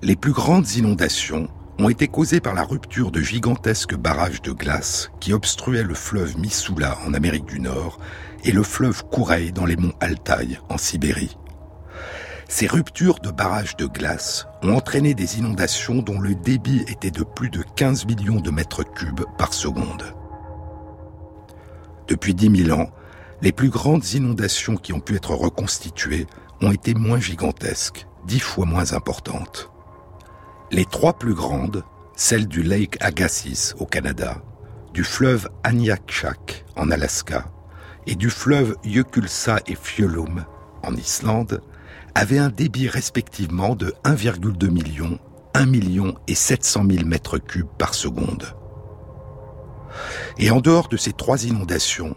[0.00, 1.48] Les plus grandes inondations
[1.80, 6.38] ont été causées par la rupture de gigantesques barrages de glace qui obstruaient le fleuve
[6.38, 7.98] Missoula en Amérique du Nord
[8.44, 11.36] et le fleuve Kourei dans les monts Altaï en Sibérie.
[12.48, 17.24] Ces ruptures de barrages de glace ont entraîné des inondations dont le débit était de
[17.24, 20.14] plus de 15 millions de mètres cubes par seconde.
[22.06, 22.90] Depuis 10 000 ans,
[23.42, 26.28] les plus grandes inondations qui ont pu être reconstituées
[26.60, 29.72] ont été moins gigantesques, dix fois moins importantes.
[30.70, 31.82] Les trois plus grandes,
[32.14, 34.42] celles du Lake Agassiz au Canada,
[34.92, 37.46] du fleuve Aniakchak en Alaska
[38.06, 40.44] et du fleuve Jökulsá et Fjölum
[40.82, 41.62] en Islande,
[42.14, 45.18] avaient un débit respectivement de 1,2 million,
[45.54, 48.54] 1 million et 700 000 mètres cubes par seconde.
[50.36, 52.14] Et en dehors de ces trois inondations,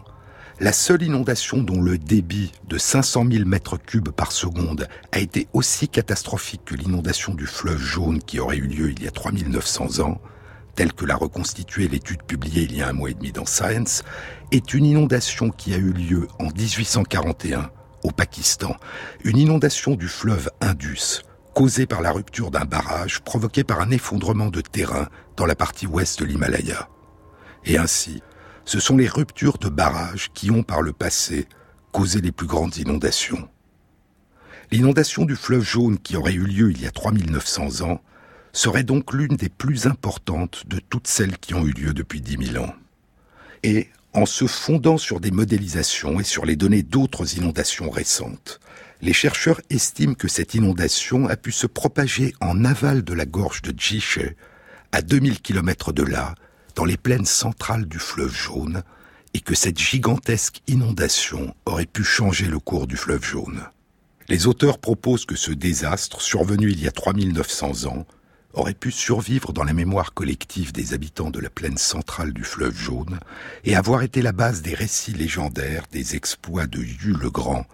[0.60, 5.48] la seule inondation dont le débit de 500 000 mètres cubes par seconde a été
[5.52, 10.00] aussi catastrophique que l'inondation du fleuve jaune qui aurait eu lieu il y a 3900
[10.00, 10.20] ans,
[10.74, 14.04] telle que l'a reconstituée l'étude publiée il y a un mois et demi dans Science,
[14.50, 17.70] est une inondation qui a eu lieu en 1841
[18.04, 18.76] au Pakistan,
[19.24, 21.22] une inondation du fleuve Indus,
[21.54, 25.86] causée par la rupture d'un barrage provoqué par un effondrement de terrain dans la partie
[25.86, 26.88] ouest de l'Himalaya.
[27.64, 28.22] Et ainsi,
[28.64, 31.46] ce sont les ruptures de barrages qui ont par le passé
[31.92, 33.48] causé les plus grandes inondations.
[34.70, 38.00] L'inondation du fleuve jaune qui aurait eu lieu il y a 3900 ans
[38.52, 42.52] serait donc l'une des plus importantes de toutes celles qui ont eu lieu depuis 10
[42.52, 42.74] 000 ans.
[43.62, 48.60] Et, en se fondant sur des modélisations et sur les données d'autres inondations récentes,
[49.00, 53.62] les chercheurs estiment que cette inondation a pu se propager en aval de la gorge
[53.62, 54.20] de Djiche,
[54.92, 56.34] à 2000 km de là,
[56.74, 58.82] dans les plaines centrales du fleuve jaune
[59.34, 63.62] et que cette gigantesque inondation aurait pu changer le cours du fleuve jaune.
[64.28, 68.06] Les auteurs proposent que ce désastre, survenu il y a 3900 ans,
[68.54, 72.76] aurait pu survivre dans la mémoire collective des habitants de la plaine centrale du fleuve
[72.76, 73.18] jaune
[73.64, 77.66] et avoir été la base des récits légendaires des exploits de Yu le Grand,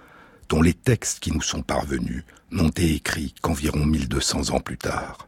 [0.49, 5.28] dont les textes qui nous sont parvenus n'ont été écrits qu'environ 1200 ans plus tard.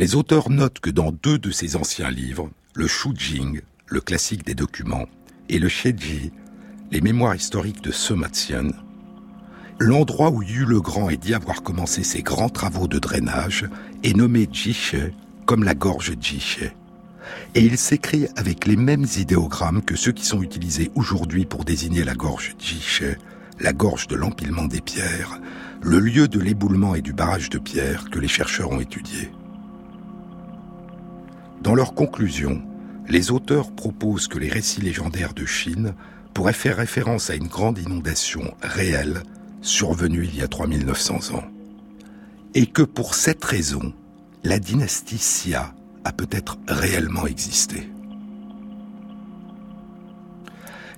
[0.00, 4.54] Les auteurs notent que dans deux de ses anciens livres, le Jing, le classique des
[4.54, 5.04] documents,
[5.50, 6.32] et le Sheji,
[6.90, 8.70] les mémoires historiques de Sematsian,
[9.78, 13.68] l'endroit où Yu le Grand est dit avoir commencé ses grands travaux de drainage
[14.02, 14.96] est nommé Jishe
[15.44, 16.64] comme la gorge Jishe.
[17.54, 22.04] Et il s'écrit avec les mêmes idéogrammes que ceux qui sont utilisés aujourd'hui pour désigner
[22.04, 23.04] la gorge Jishe,
[23.60, 25.38] la gorge de l'empilement des pierres,
[25.82, 29.30] le lieu de l'éboulement et du barrage de pierres que les chercheurs ont étudié.
[31.60, 32.62] Dans leur conclusion,
[33.06, 35.94] les auteurs proposent que les récits légendaires de Chine
[36.32, 39.22] pourraient faire référence à une grande inondation réelle
[39.60, 41.44] survenue il y a 3900 ans.
[42.54, 43.92] Et que pour cette raison,
[44.42, 47.90] la dynastie Xia a peut-être réellement existé.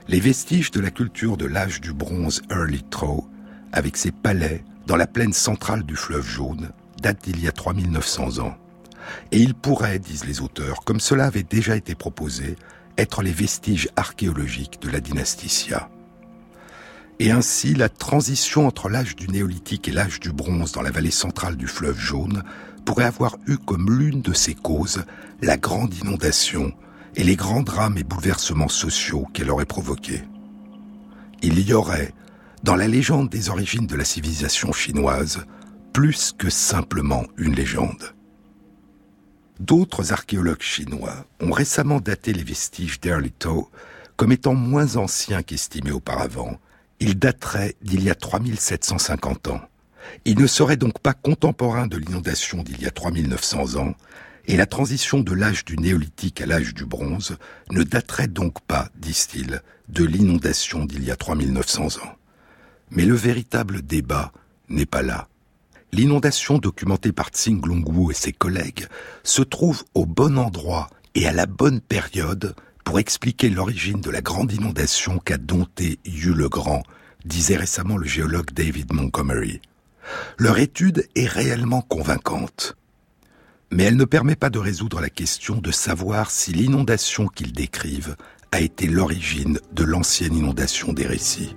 [0.06, 3.28] Les vestiges de la culture de l'âge du bronze Early Trow,
[3.72, 8.38] avec ses palais dans la plaine centrale du fleuve jaune, datent d'il y a 3900
[8.38, 8.56] ans.
[9.30, 12.56] Et il pourrait, disent les auteurs, comme cela avait déjà été proposé,
[12.98, 15.90] être les vestiges archéologiques de la dynastie Xia.
[17.18, 21.10] Et ainsi, la transition entre l'âge du néolithique et l'âge du bronze dans la vallée
[21.10, 22.42] centrale du fleuve jaune
[22.84, 25.04] pourrait avoir eu comme l'une de ses causes
[25.40, 26.72] la grande inondation
[27.14, 30.22] et les grands drames et bouleversements sociaux qu'elle aurait provoqués.
[31.42, 32.12] Il y aurait,
[32.62, 35.44] dans la légende des origines de la civilisation chinoise,
[35.92, 38.14] plus que simplement une légende.
[39.60, 43.70] D'autres archéologues chinois ont récemment daté les vestiges d'Erlito
[44.16, 46.58] comme étant moins anciens qu'estimés auparavant.
[47.00, 49.60] Ils dateraient d'il y a 3750 ans.
[50.24, 53.94] Ils ne seraient donc pas contemporains de l'inondation d'il y a 3900 ans,
[54.46, 57.36] et la transition de l'âge du néolithique à l'âge du bronze
[57.70, 62.16] ne daterait donc pas, disent-ils, de l'inondation d'il y a 3900 ans.
[62.90, 64.32] Mais le véritable débat
[64.68, 65.28] n'est pas là
[65.94, 68.86] l'inondation documentée par Tsing Longwu et ses collègues
[69.24, 74.22] se trouve au bon endroit et à la bonne période pour expliquer l'origine de la
[74.22, 76.82] grande inondation qu'a dompté Yu le Grand,
[77.26, 79.60] disait récemment le géologue David Montgomery.
[80.38, 82.74] Leur étude est réellement convaincante.
[83.70, 88.16] Mais elle ne permet pas de résoudre la question de savoir si l'inondation qu'ils décrivent
[88.50, 91.54] a été l'origine de l'ancienne inondation des récits.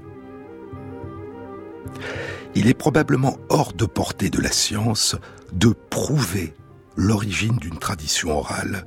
[2.56, 5.16] Il est probablement hors de portée de la science
[5.52, 6.54] de prouver
[6.96, 8.86] l'origine d'une tradition orale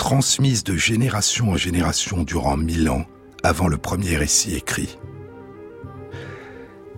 [0.00, 3.04] transmise de génération en génération durant mille ans
[3.42, 4.98] avant le premier récit écrit.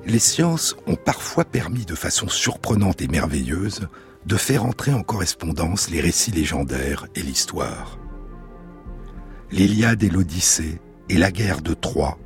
[0.07, 3.89] Les sciences ont parfois permis de façon surprenante et merveilleuse
[4.25, 7.99] de faire entrer en correspondance les récits légendaires et l'histoire.
[9.51, 12.19] L'Iliade et l'Odyssée et la guerre de Troie,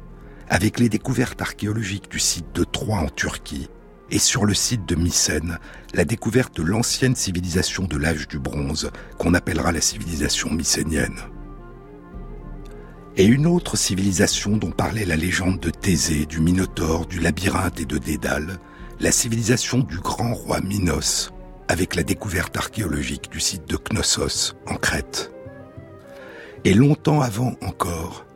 [0.50, 3.70] avec les découvertes archéologiques du site de Troie en Turquie
[4.10, 5.58] et sur le site de Mycène,
[5.94, 11.18] la découverte de l'ancienne civilisation de l'âge du bronze, qu'on appellera la civilisation mycénienne.
[13.16, 17.86] Et une autre civilisation dont parlait la légende de Thésée, du Minotaure, du labyrinthe et
[17.86, 18.58] de Dédale,
[19.00, 21.32] la civilisation du grand roi Minos,
[21.68, 25.32] avec la découverte archéologique du site de Knossos, en Crète.
[26.64, 28.26] Et longtemps avant encore,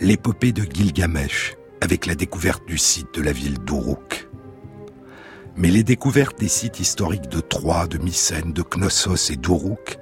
[0.00, 4.25] l'épopée de Gilgamesh, avec la découverte du site de la ville d'Uruk.
[5.56, 9.98] Mais les découvertes des sites historiques de Troie, de Mycène, de Knossos et d'Uruk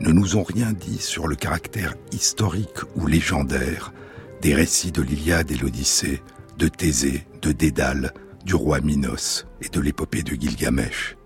[0.00, 3.94] ne nous ont rien dit sur le caractère historique ou légendaire
[4.42, 6.22] des récits de l'Iliade et l'Odyssée,
[6.58, 8.12] de Thésée, de Dédale,
[8.44, 11.16] du roi Minos et de l'épopée de Gilgamesh.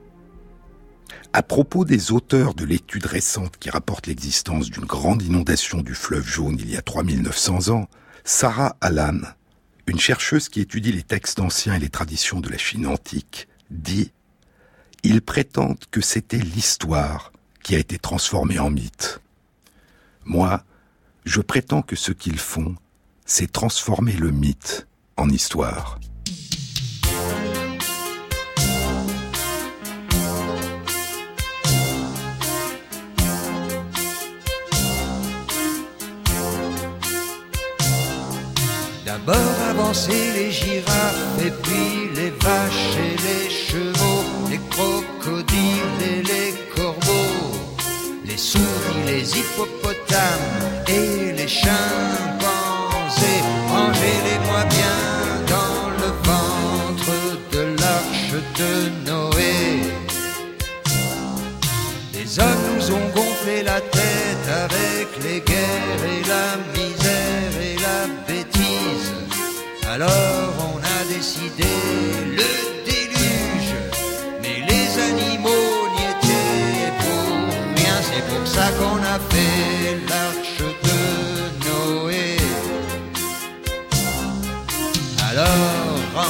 [1.32, 6.26] À propos des auteurs de l'étude récente qui rapporte l'existence d'une grande inondation du fleuve
[6.26, 7.88] jaune il y a 3900 ans,
[8.22, 9.18] Sarah Allan,
[9.88, 14.12] une chercheuse qui étudie les textes anciens et les traditions de la Chine antique, dit
[15.02, 19.20] Ils prétendent que c'était l'histoire qui a été transformée en mythe.
[20.24, 20.64] Moi,
[21.24, 22.76] je prétends que ce qu'ils font,
[23.24, 25.98] c'est transformer le mythe en histoire.
[39.12, 46.54] D'abord avancer les girafes et puis les vaches et les chevaux, les crocodiles et les
[46.74, 47.52] corbeaux,
[48.24, 50.54] les souris, les hippopotames
[50.88, 53.42] et les chimpanzés.
[53.68, 55.00] Rangez-les-moi bien
[55.54, 57.12] dans le ventre
[57.52, 59.92] de l'arche de Noé.
[62.14, 66.81] Les hommes nous ont gonflé la tête avec les guerres et la misère
[69.94, 71.68] Alors on a décidé
[72.38, 72.50] le
[72.86, 73.74] déluge,
[74.40, 77.96] mais les animaux n'y étaient pour rien.
[78.00, 80.98] C'est pour ça qu'on a fait l'arche de
[81.66, 82.38] Noé.
[85.30, 86.22] Alors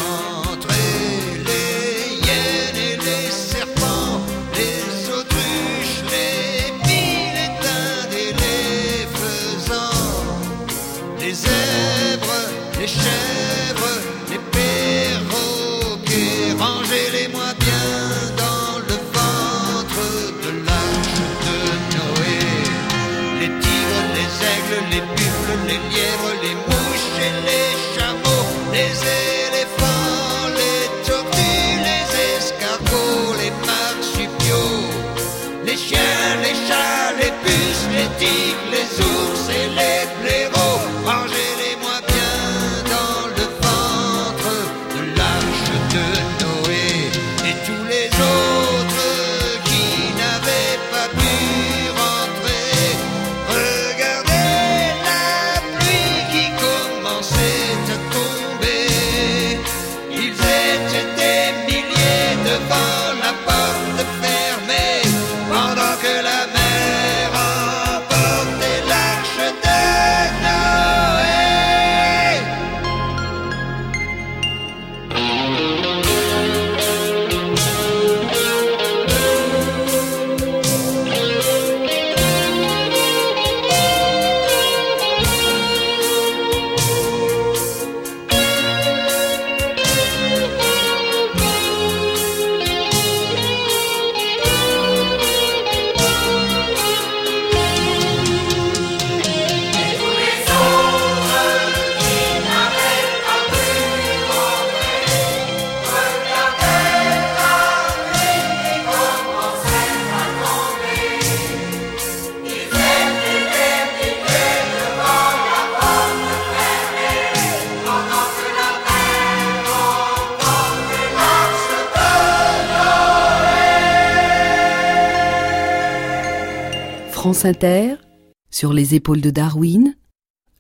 [128.51, 129.97] Sur les épaules de Darwin,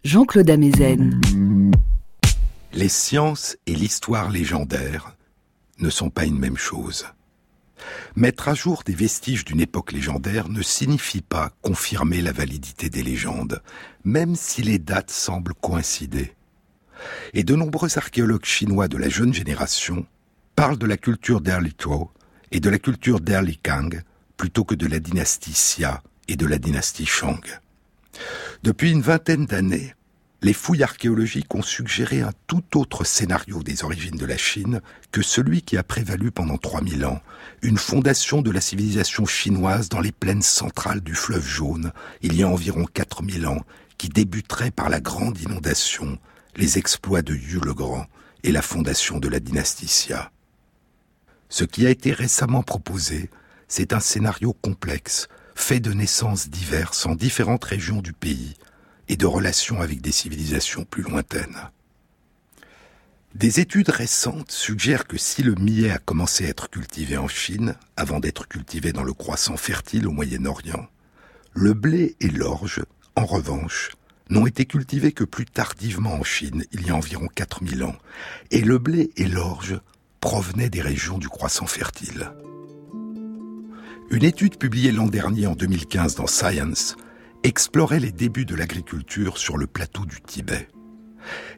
[0.02, 1.20] Jean-Claude Amezen.
[2.72, 5.14] Les sciences et l'histoire légendaire
[5.78, 7.06] ne sont pas une même chose.
[8.16, 13.04] Mettre à jour des vestiges d'une époque légendaire ne signifie pas confirmer la validité des
[13.04, 13.62] légendes,
[14.02, 16.34] même si les dates semblent coïncider.
[17.32, 20.04] Et de nombreux archéologues chinois de la jeune génération
[20.56, 22.10] parlent de la culture d'Erlituo
[22.50, 24.02] et de la culture d'Erlikang
[24.36, 26.02] plutôt que de la dynastie Xia
[26.36, 27.40] de la dynastie Shang.
[28.62, 29.94] Depuis une vingtaine d'années,
[30.42, 34.80] les fouilles archéologiques ont suggéré un tout autre scénario des origines de la Chine
[35.12, 37.20] que celui qui a prévalu pendant 3000 ans,
[37.62, 42.42] une fondation de la civilisation chinoise dans les plaines centrales du fleuve jaune, il y
[42.42, 43.60] a environ 4000 ans,
[43.98, 46.18] qui débuterait par la grande inondation,
[46.56, 48.06] les exploits de Yu le Grand
[48.42, 50.32] et la fondation de la dynastie Xia.
[51.48, 53.30] Ce qui a été récemment proposé,
[53.68, 58.54] c'est un scénario complexe, fait de naissances diverses en différentes régions du pays,
[59.08, 61.70] et de relations avec des civilisations plus lointaines.
[63.34, 67.76] Des études récentes suggèrent que si le millet a commencé à être cultivé en Chine,
[67.96, 70.86] avant d'être cultivé dans le croissant fertile au Moyen-Orient,
[71.54, 72.82] le blé et l'orge,
[73.16, 73.90] en revanche,
[74.28, 77.96] n'ont été cultivés que plus tardivement en Chine, il y a environ 4000 ans,
[78.50, 79.80] et le blé et l'orge
[80.20, 82.32] provenaient des régions du croissant fertile.
[84.12, 86.96] Une étude publiée l'an dernier en 2015 dans Science
[87.44, 90.68] explorait les débuts de l'agriculture sur le plateau du Tibet.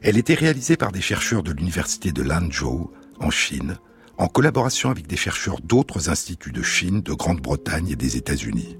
[0.01, 3.75] Elle était réalisée par des chercheurs de l'université de Lanzhou, en Chine,
[4.17, 8.77] en collaboration avec des chercheurs d'autres instituts de Chine, de Grande-Bretagne et des États-Unis.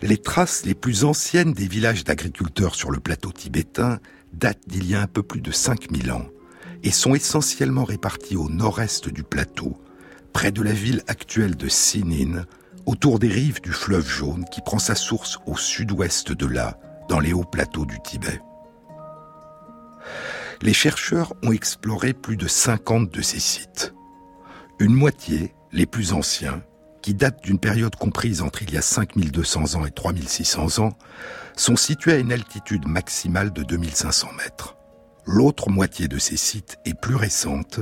[0.00, 3.98] Les traces les plus anciennes des villages d'agriculteurs sur le plateau tibétain
[4.32, 6.28] datent d'il y a un peu plus de 5000 ans
[6.84, 9.76] et sont essentiellement réparties au nord-est du plateau,
[10.34, 12.44] près de la ville actuelle de Sinin,
[12.84, 16.78] autour des rives du fleuve jaune qui prend sa source au sud-ouest de là,
[17.08, 18.42] dans les hauts plateaux du Tibet.
[20.60, 23.94] Les chercheurs ont exploré plus de 50 de ces sites.
[24.78, 26.62] Une moitié, les plus anciens,
[27.00, 30.92] qui datent d'une période comprise entre il y a 5200 ans et 3600 ans,
[31.56, 34.76] sont situés à une altitude maximale de 2500 mètres.
[35.26, 37.80] L'autre moitié de ces sites est plus récente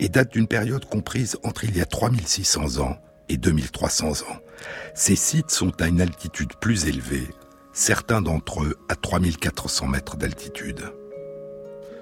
[0.00, 2.96] et date d'une période comprise entre il y a 3600 ans
[3.28, 4.38] et 2300 ans.
[4.94, 7.28] Ces sites sont à une altitude plus élevée,
[7.72, 10.92] certains d'entre eux à 3400 mètres d'altitude.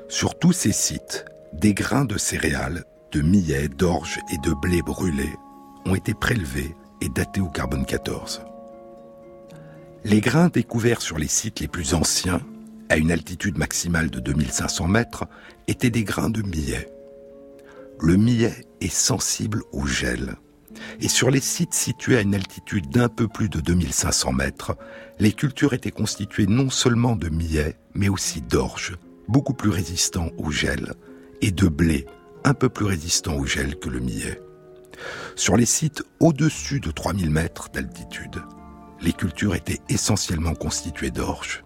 [0.08, 5.34] Sur tous ces sites, des grains de céréales, de millet, d'orge et de blé brûlés
[5.84, 8.42] ont été prélevés et datés au carbone 14.
[10.04, 12.40] Les grains découverts sur les sites les plus anciens,
[12.88, 15.26] à une altitude maximale de 2500 mètres,
[15.66, 16.88] étaient des grains de millet.
[18.00, 20.36] Le millet est sensible au gel
[21.00, 24.76] et sur les sites situés à une altitude d'un peu plus de 2500 mètres,
[25.18, 28.96] les cultures étaient constituées non seulement de millet, mais aussi d'orge,
[29.28, 30.94] beaucoup plus résistant au gel,
[31.40, 32.06] et de blé,
[32.44, 34.40] un peu plus résistant au gel que le millet.
[35.36, 38.42] Sur les sites au-dessus de 3000 mètres d'altitude,
[39.00, 41.64] les cultures étaient essentiellement constituées d'orge.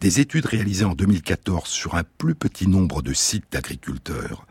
[0.00, 4.46] Des études réalisées en 2014 sur un plus petit nombre de sites d'agriculteurs,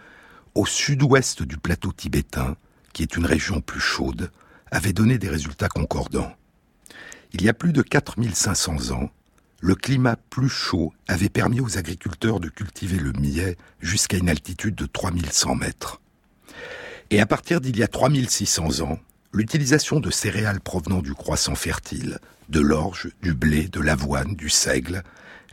[0.56, 2.56] au sud-ouest du plateau tibétain,
[2.94, 4.32] qui est une région plus chaude,
[4.72, 6.34] avait donné des résultats concordants.
[7.34, 9.10] Il y a plus de 4500 ans,
[9.62, 14.76] le climat plus chaud avait permis aux agriculteurs de cultiver le millet jusqu'à une altitude
[14.76, 16.02] de 3100 mètres.
[17.12, 19.00] Et à partir d'il y a 3600 ans,
[19.32, 25.04] l'utilisation de céréales provenant du croissant fertile, de l'orge, du blé, de l'avoine, du seigle,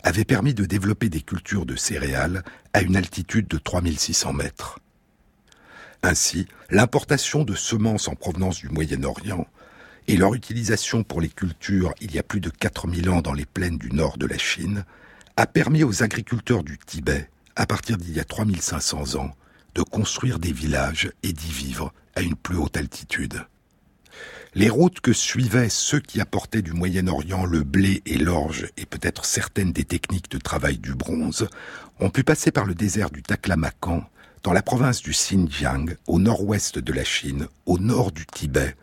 [0.02, 4.78] avait permis de développer des cultures de céréales à une altitude de 3600 mètres.
[6.02, 9.46] Ainsi, l'importation de semences en provenance du Moyen-Orient
[10.06, 13.46] et leur utilisation pour les cultures il y a plus de 4000 ans dans les
[13.46, 14.84] plaines du nord de la Chine
[15.36, 19.34] a permis aux agriculteurs du Tibet, à partir d'il y a 3500 ans,
[19.74, 23.44] de construire des villages et d'y vivre à une plus haute altitude.
[24.54, 29.24] Les routes que suivaient ceux qui apportaient du Moyen-Orient le blé et l'orge et peut-être
[29.24, 31.48] certaines des techniques de travail du bronze
[32.00, 34.04] ont pu passer par le désert du Taklamakan
[34.42, 38.74] dans la province du Xinjiang, au nord-ouest de la Chine, au nord du Tibet,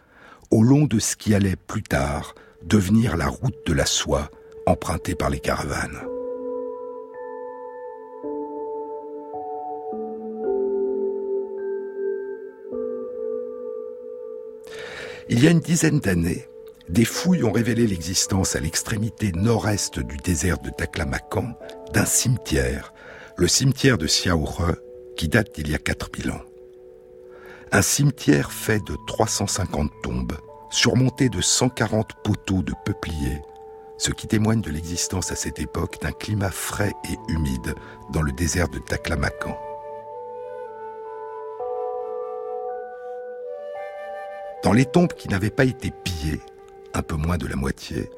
[0.52, 4.30] au long de ce qui allait plus tard devenir la route de la soie
[4.66, 6.00] empruntée par les caravanes.
[15.28, 16.48] Il y a une dizaine d'années,
[16.88, 21.56] des fouilles ont révélé l'existence à l'extrémité nord-est du désert de Taklamakan
[21.94, 22.94] d'un cimetière,
[23.36, 24.76] le cimetière de Xiaohe,
[25.16, 26.42] qui date d'il y a 4000 ans.
[27.72, 30.38] Un cimetière fait de 350 tombes,
[30.70, 33.42] surmonté de 140 poteaux de peupliers,
[33.98, 37.76] ce qui témoigne de l'existence à cette époque d'un climat frais et humide
[38.12, 39.58] dans le désert de Taklamakan.
[44.64, 46.42] Dans les tombes qui n'avaient pas été pillées,
[46.94, 48.10] un peu moins de la moitié,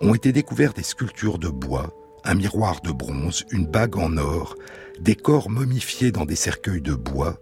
[0.00, 1.92] ont été découverts des sculptures de bois,
[2.24, 4.54] un miroir de bronze, une bague en or,
[5.00, 7.38] des corps momifiés dans des cercueils de bois,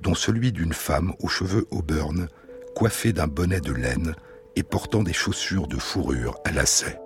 [0.00, 2.28] dont celui d'une femme aux cheveux auburn,
[2.74, 4.14] coiffée d'un bonnet de laine
[4.56, 6.98] et portant des chaussures de fourrure à lacets.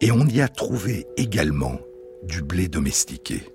[0.00, 1.78] Et on y a trouvé également
[2.22, 3.52] du blé domestiqué.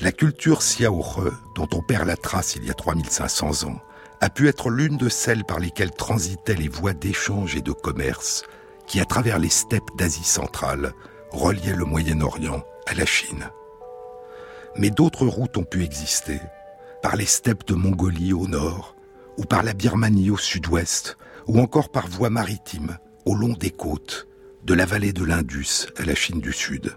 [0.00, 3.80] La culture Siaohe, dont on perd la trace il y a 3500 ans,
[4.20, 8.42] a pu être l'une de celles par lesquelles transitaient les voies d'échange et de commerce
[8.86, 10.92] qui, à travers les steppes d'Asie centrale,
[11.32, 13.50] reliaient le Moyen-Orient à la Chine.
[14.76, 16.40] Mais d'autres routes ont pu exister,
[17.02, 18.96] par les steppes de Mongolie au nord,
[19.36, 21.16] ou par la Birmanie au sud-ouest,
[21.46, 24.28] ou encore par voie maritime, au long des côtes,
[24.64, 26.96] de la vallée de l'Indus à la Chine du Sud.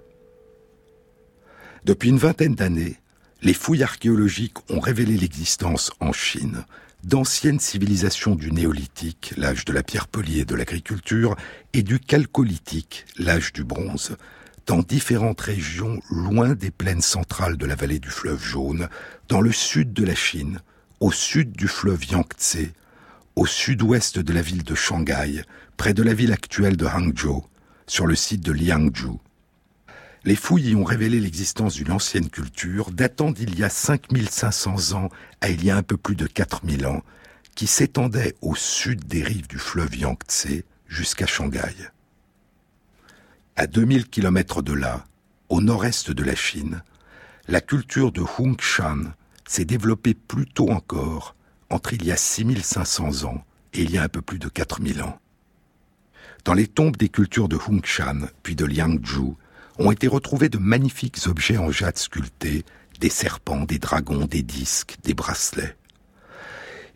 [1.86, 2.97] Depuis une vingtaine d'années,
[3.41, 6.65] les fouilles archéologiques ont révélé l'existence en Chine
[7.04, 11.36] d'anciennes civilisations du néolithique, l'âge de la pierre polie et de l'agriculture,
[11.74, 14.16] et du chalcolithique, l'âge du bronze,
[14.66, 18.88] dans différentes régions loin des plaines centrales de la vallée du fleuve jaune,
[19.28, 20.62] dans le sud de la Chine,
[21.01, 22.70] au sud du fleuve Yangtze,
[23.36, 25.43] au sud-ouest de la ville de Shanghai,
[25.76, 27.43] près de la ville actuelle de Hangzhou,
[27.88, 29.20] sur le site de Liangzhou.
[30.26, 35.09] Les fouilles y ont révélé l'existence d'une ancienne culture datant d'il y a 5500 ans
[35.41, 37.03] à il y a un peu plus de 4000 ans,
[37.55, 41.74] qui s'étendait au sud des rives du fleuve Yangtze jusqu'à Shanghai.
[43.57, 45.05] À 2000 km de là,
[45.49, 46.84] au nord-est de la Chine,
[47.49, 49.13] la culture de Hungshan
[49.45, 51.36] s'est développée plus tôt encore,
[51.69, 53.43] entre il y a 6500 ans
[53.74, 55.19] et il y a un peu plus de 4000 ans.
[56.45, 59.38] Dans les tombes des cultures de Hungshan puis de Liangzhou,
[59.80, 62.63] ont été retrouvés de magnifiques objets en jade sculptés,
[62.99, 65.76] des serpents, des dragons, des disques, des bracelets.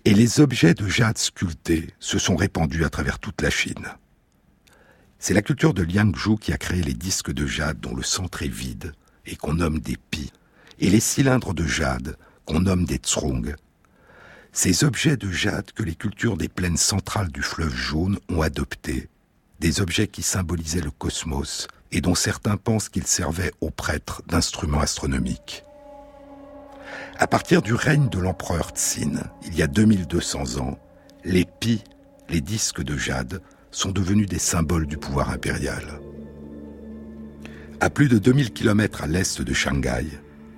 [0.06, 3.88] Et les objets de jade sculptés se sont répandus à travers toute la Chine.
[5.20, 8.44] C'est la culture de Liangzhou qui a créé les disques de jade dont le centre
[8.44, 8.94] est vide
[9.26, 10.32] et qu'on nomme des pi,
[10.80, 13.56] et les cylindres de jade qu'on nomme des tsrung.
[14.54, 19.10] Ces objets de jade que les cultures des plaines centrales du fleuve jaune ont adoptés,
[19.60, 24.82] des objets qui symbolisaient le cosmos, et dont certains pensent qu'ils servaient aux prêtres d'instruments
[24.82, 25.64] astronomiques.
[27.18, 30.78] À partir du règne de l'empereur Tsin, il y a 2200 ans,
[31.24, 31.84] les pi,
[32.30, 36.00] les disques de jade, sont devenus des symboles du pouvoir impérial.
[37.80, 40.06] À plus de 2000 km à l'est de Shanghai,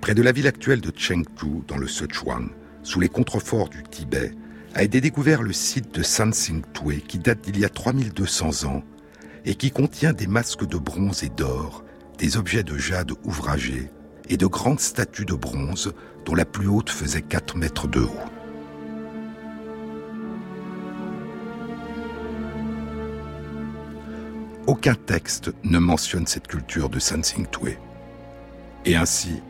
[0.00, 2.50] près de la ville actuelle de Chengdu, dans le Sichuan,
[2.82, 4.32] sous les contreforts du Tibet,
[4.74, 8.82] a été découvert le site de Tue qui date d'il y a 3200 ans
[9.44, 11.84] et qui contient des masques de bronze et d'or,
[12.18, 13.90] des objets de jade ouvragés
[14.28, 15.92] et de grandes statues de bronze
[16.24, 18.30] dont la plus haute faisait 4 mètres de haut.
[24.66, 27.78] Aucun texte ne mentionne cette culture de Tue.
[28.84, 29.42] Et ainsi,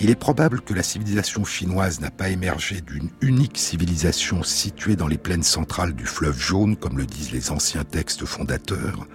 [0.00, 5.08] il est probable que la civilisation chinoise n'a pas émergé d'une unique civilisation située dans
[5.08, 9.06] les plaines centrales du fleuve jaune, comme le disent les anciens textes fondateurs,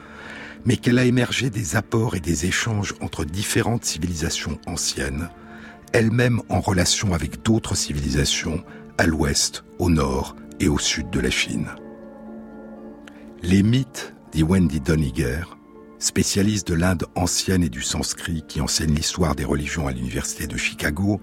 [0.66, 5.30] mais qu'elle a émergé des apports et des échanges entre différentes civilisations anciennes,
[5.94, 8.64] elles-mêmes en relation avec d'autres civilisations
[8.98, 11.68] à l'ouest, au nord et au sud de la Chine.
[13.42, 15.44] Les mythes, dit Wendy Doniger,
[16.04, 20.58] spécialiste de l'Inde ancienne et du sanskrit qui enseigne l'histoire des religions à l'université de
[20.58, 21.22] Chicago,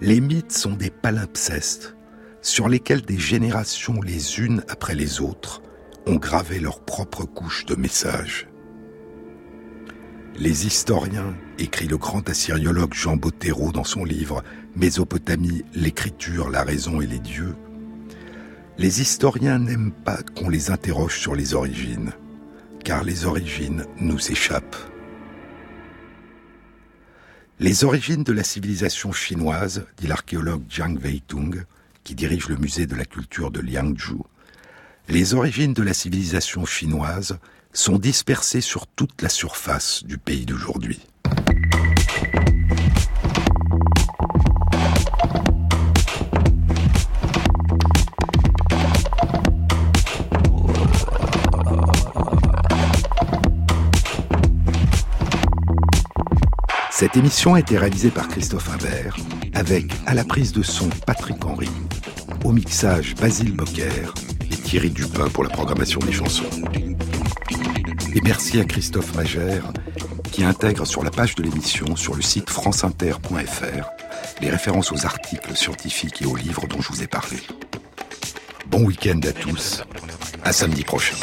[0.00, 1.96] les mythes sont des palimpsestes
[2.42, 5.62] sur lesquels des générations les unes après les autres
[6.06, 8.46] ont gravé leur propre couche de messages.
[10.36, 14.44] Les historiens, écrit le grand assyriologue Jean Bottero dans son livre
[14.76, 17.56] Mésopotamie, l'écriture, la raison et les dieux,
[18.76, 22.12] les historiens n'aiment pas qu'on les interroge sur les origines
[22.88, 24.78] car les origines nous échappent.
[27.60, 31.66] Les origines de la civilisation chinoise, dit l'archéologue Jiang Weitung,
[32.02, 34.24] qui dirige le musée de la culture de Liangzhou,
[35.10, 37.38] les origines de la civilisation chinoise
[37.74, 41.00] sont dispersées sur toute la surface du pays d'aujourd'hui.
[56.98, 59.16] Cette émission a été réalisée par Christophe Imbert,
[59.54, 61.70] avec à la prise de son Patrick Henry,
[62.44, 64.02] au mixage Basile Bocquer
[64.50, 66.50] et Thierry Dupin pour la programmation des chansons.
[68.16, 69.72] Et merci à Christophe Magère
[70.32, 73.88] qui intègre sur la page de l'émission sur le site franceinter.fr
[74.40, 77.36] les références aux articles scientifiques et aux livres dont je vous ai parlé.
[78.66, 79.84] Bon week-end à tous,
[80.42, 81.14] à samedi prochain.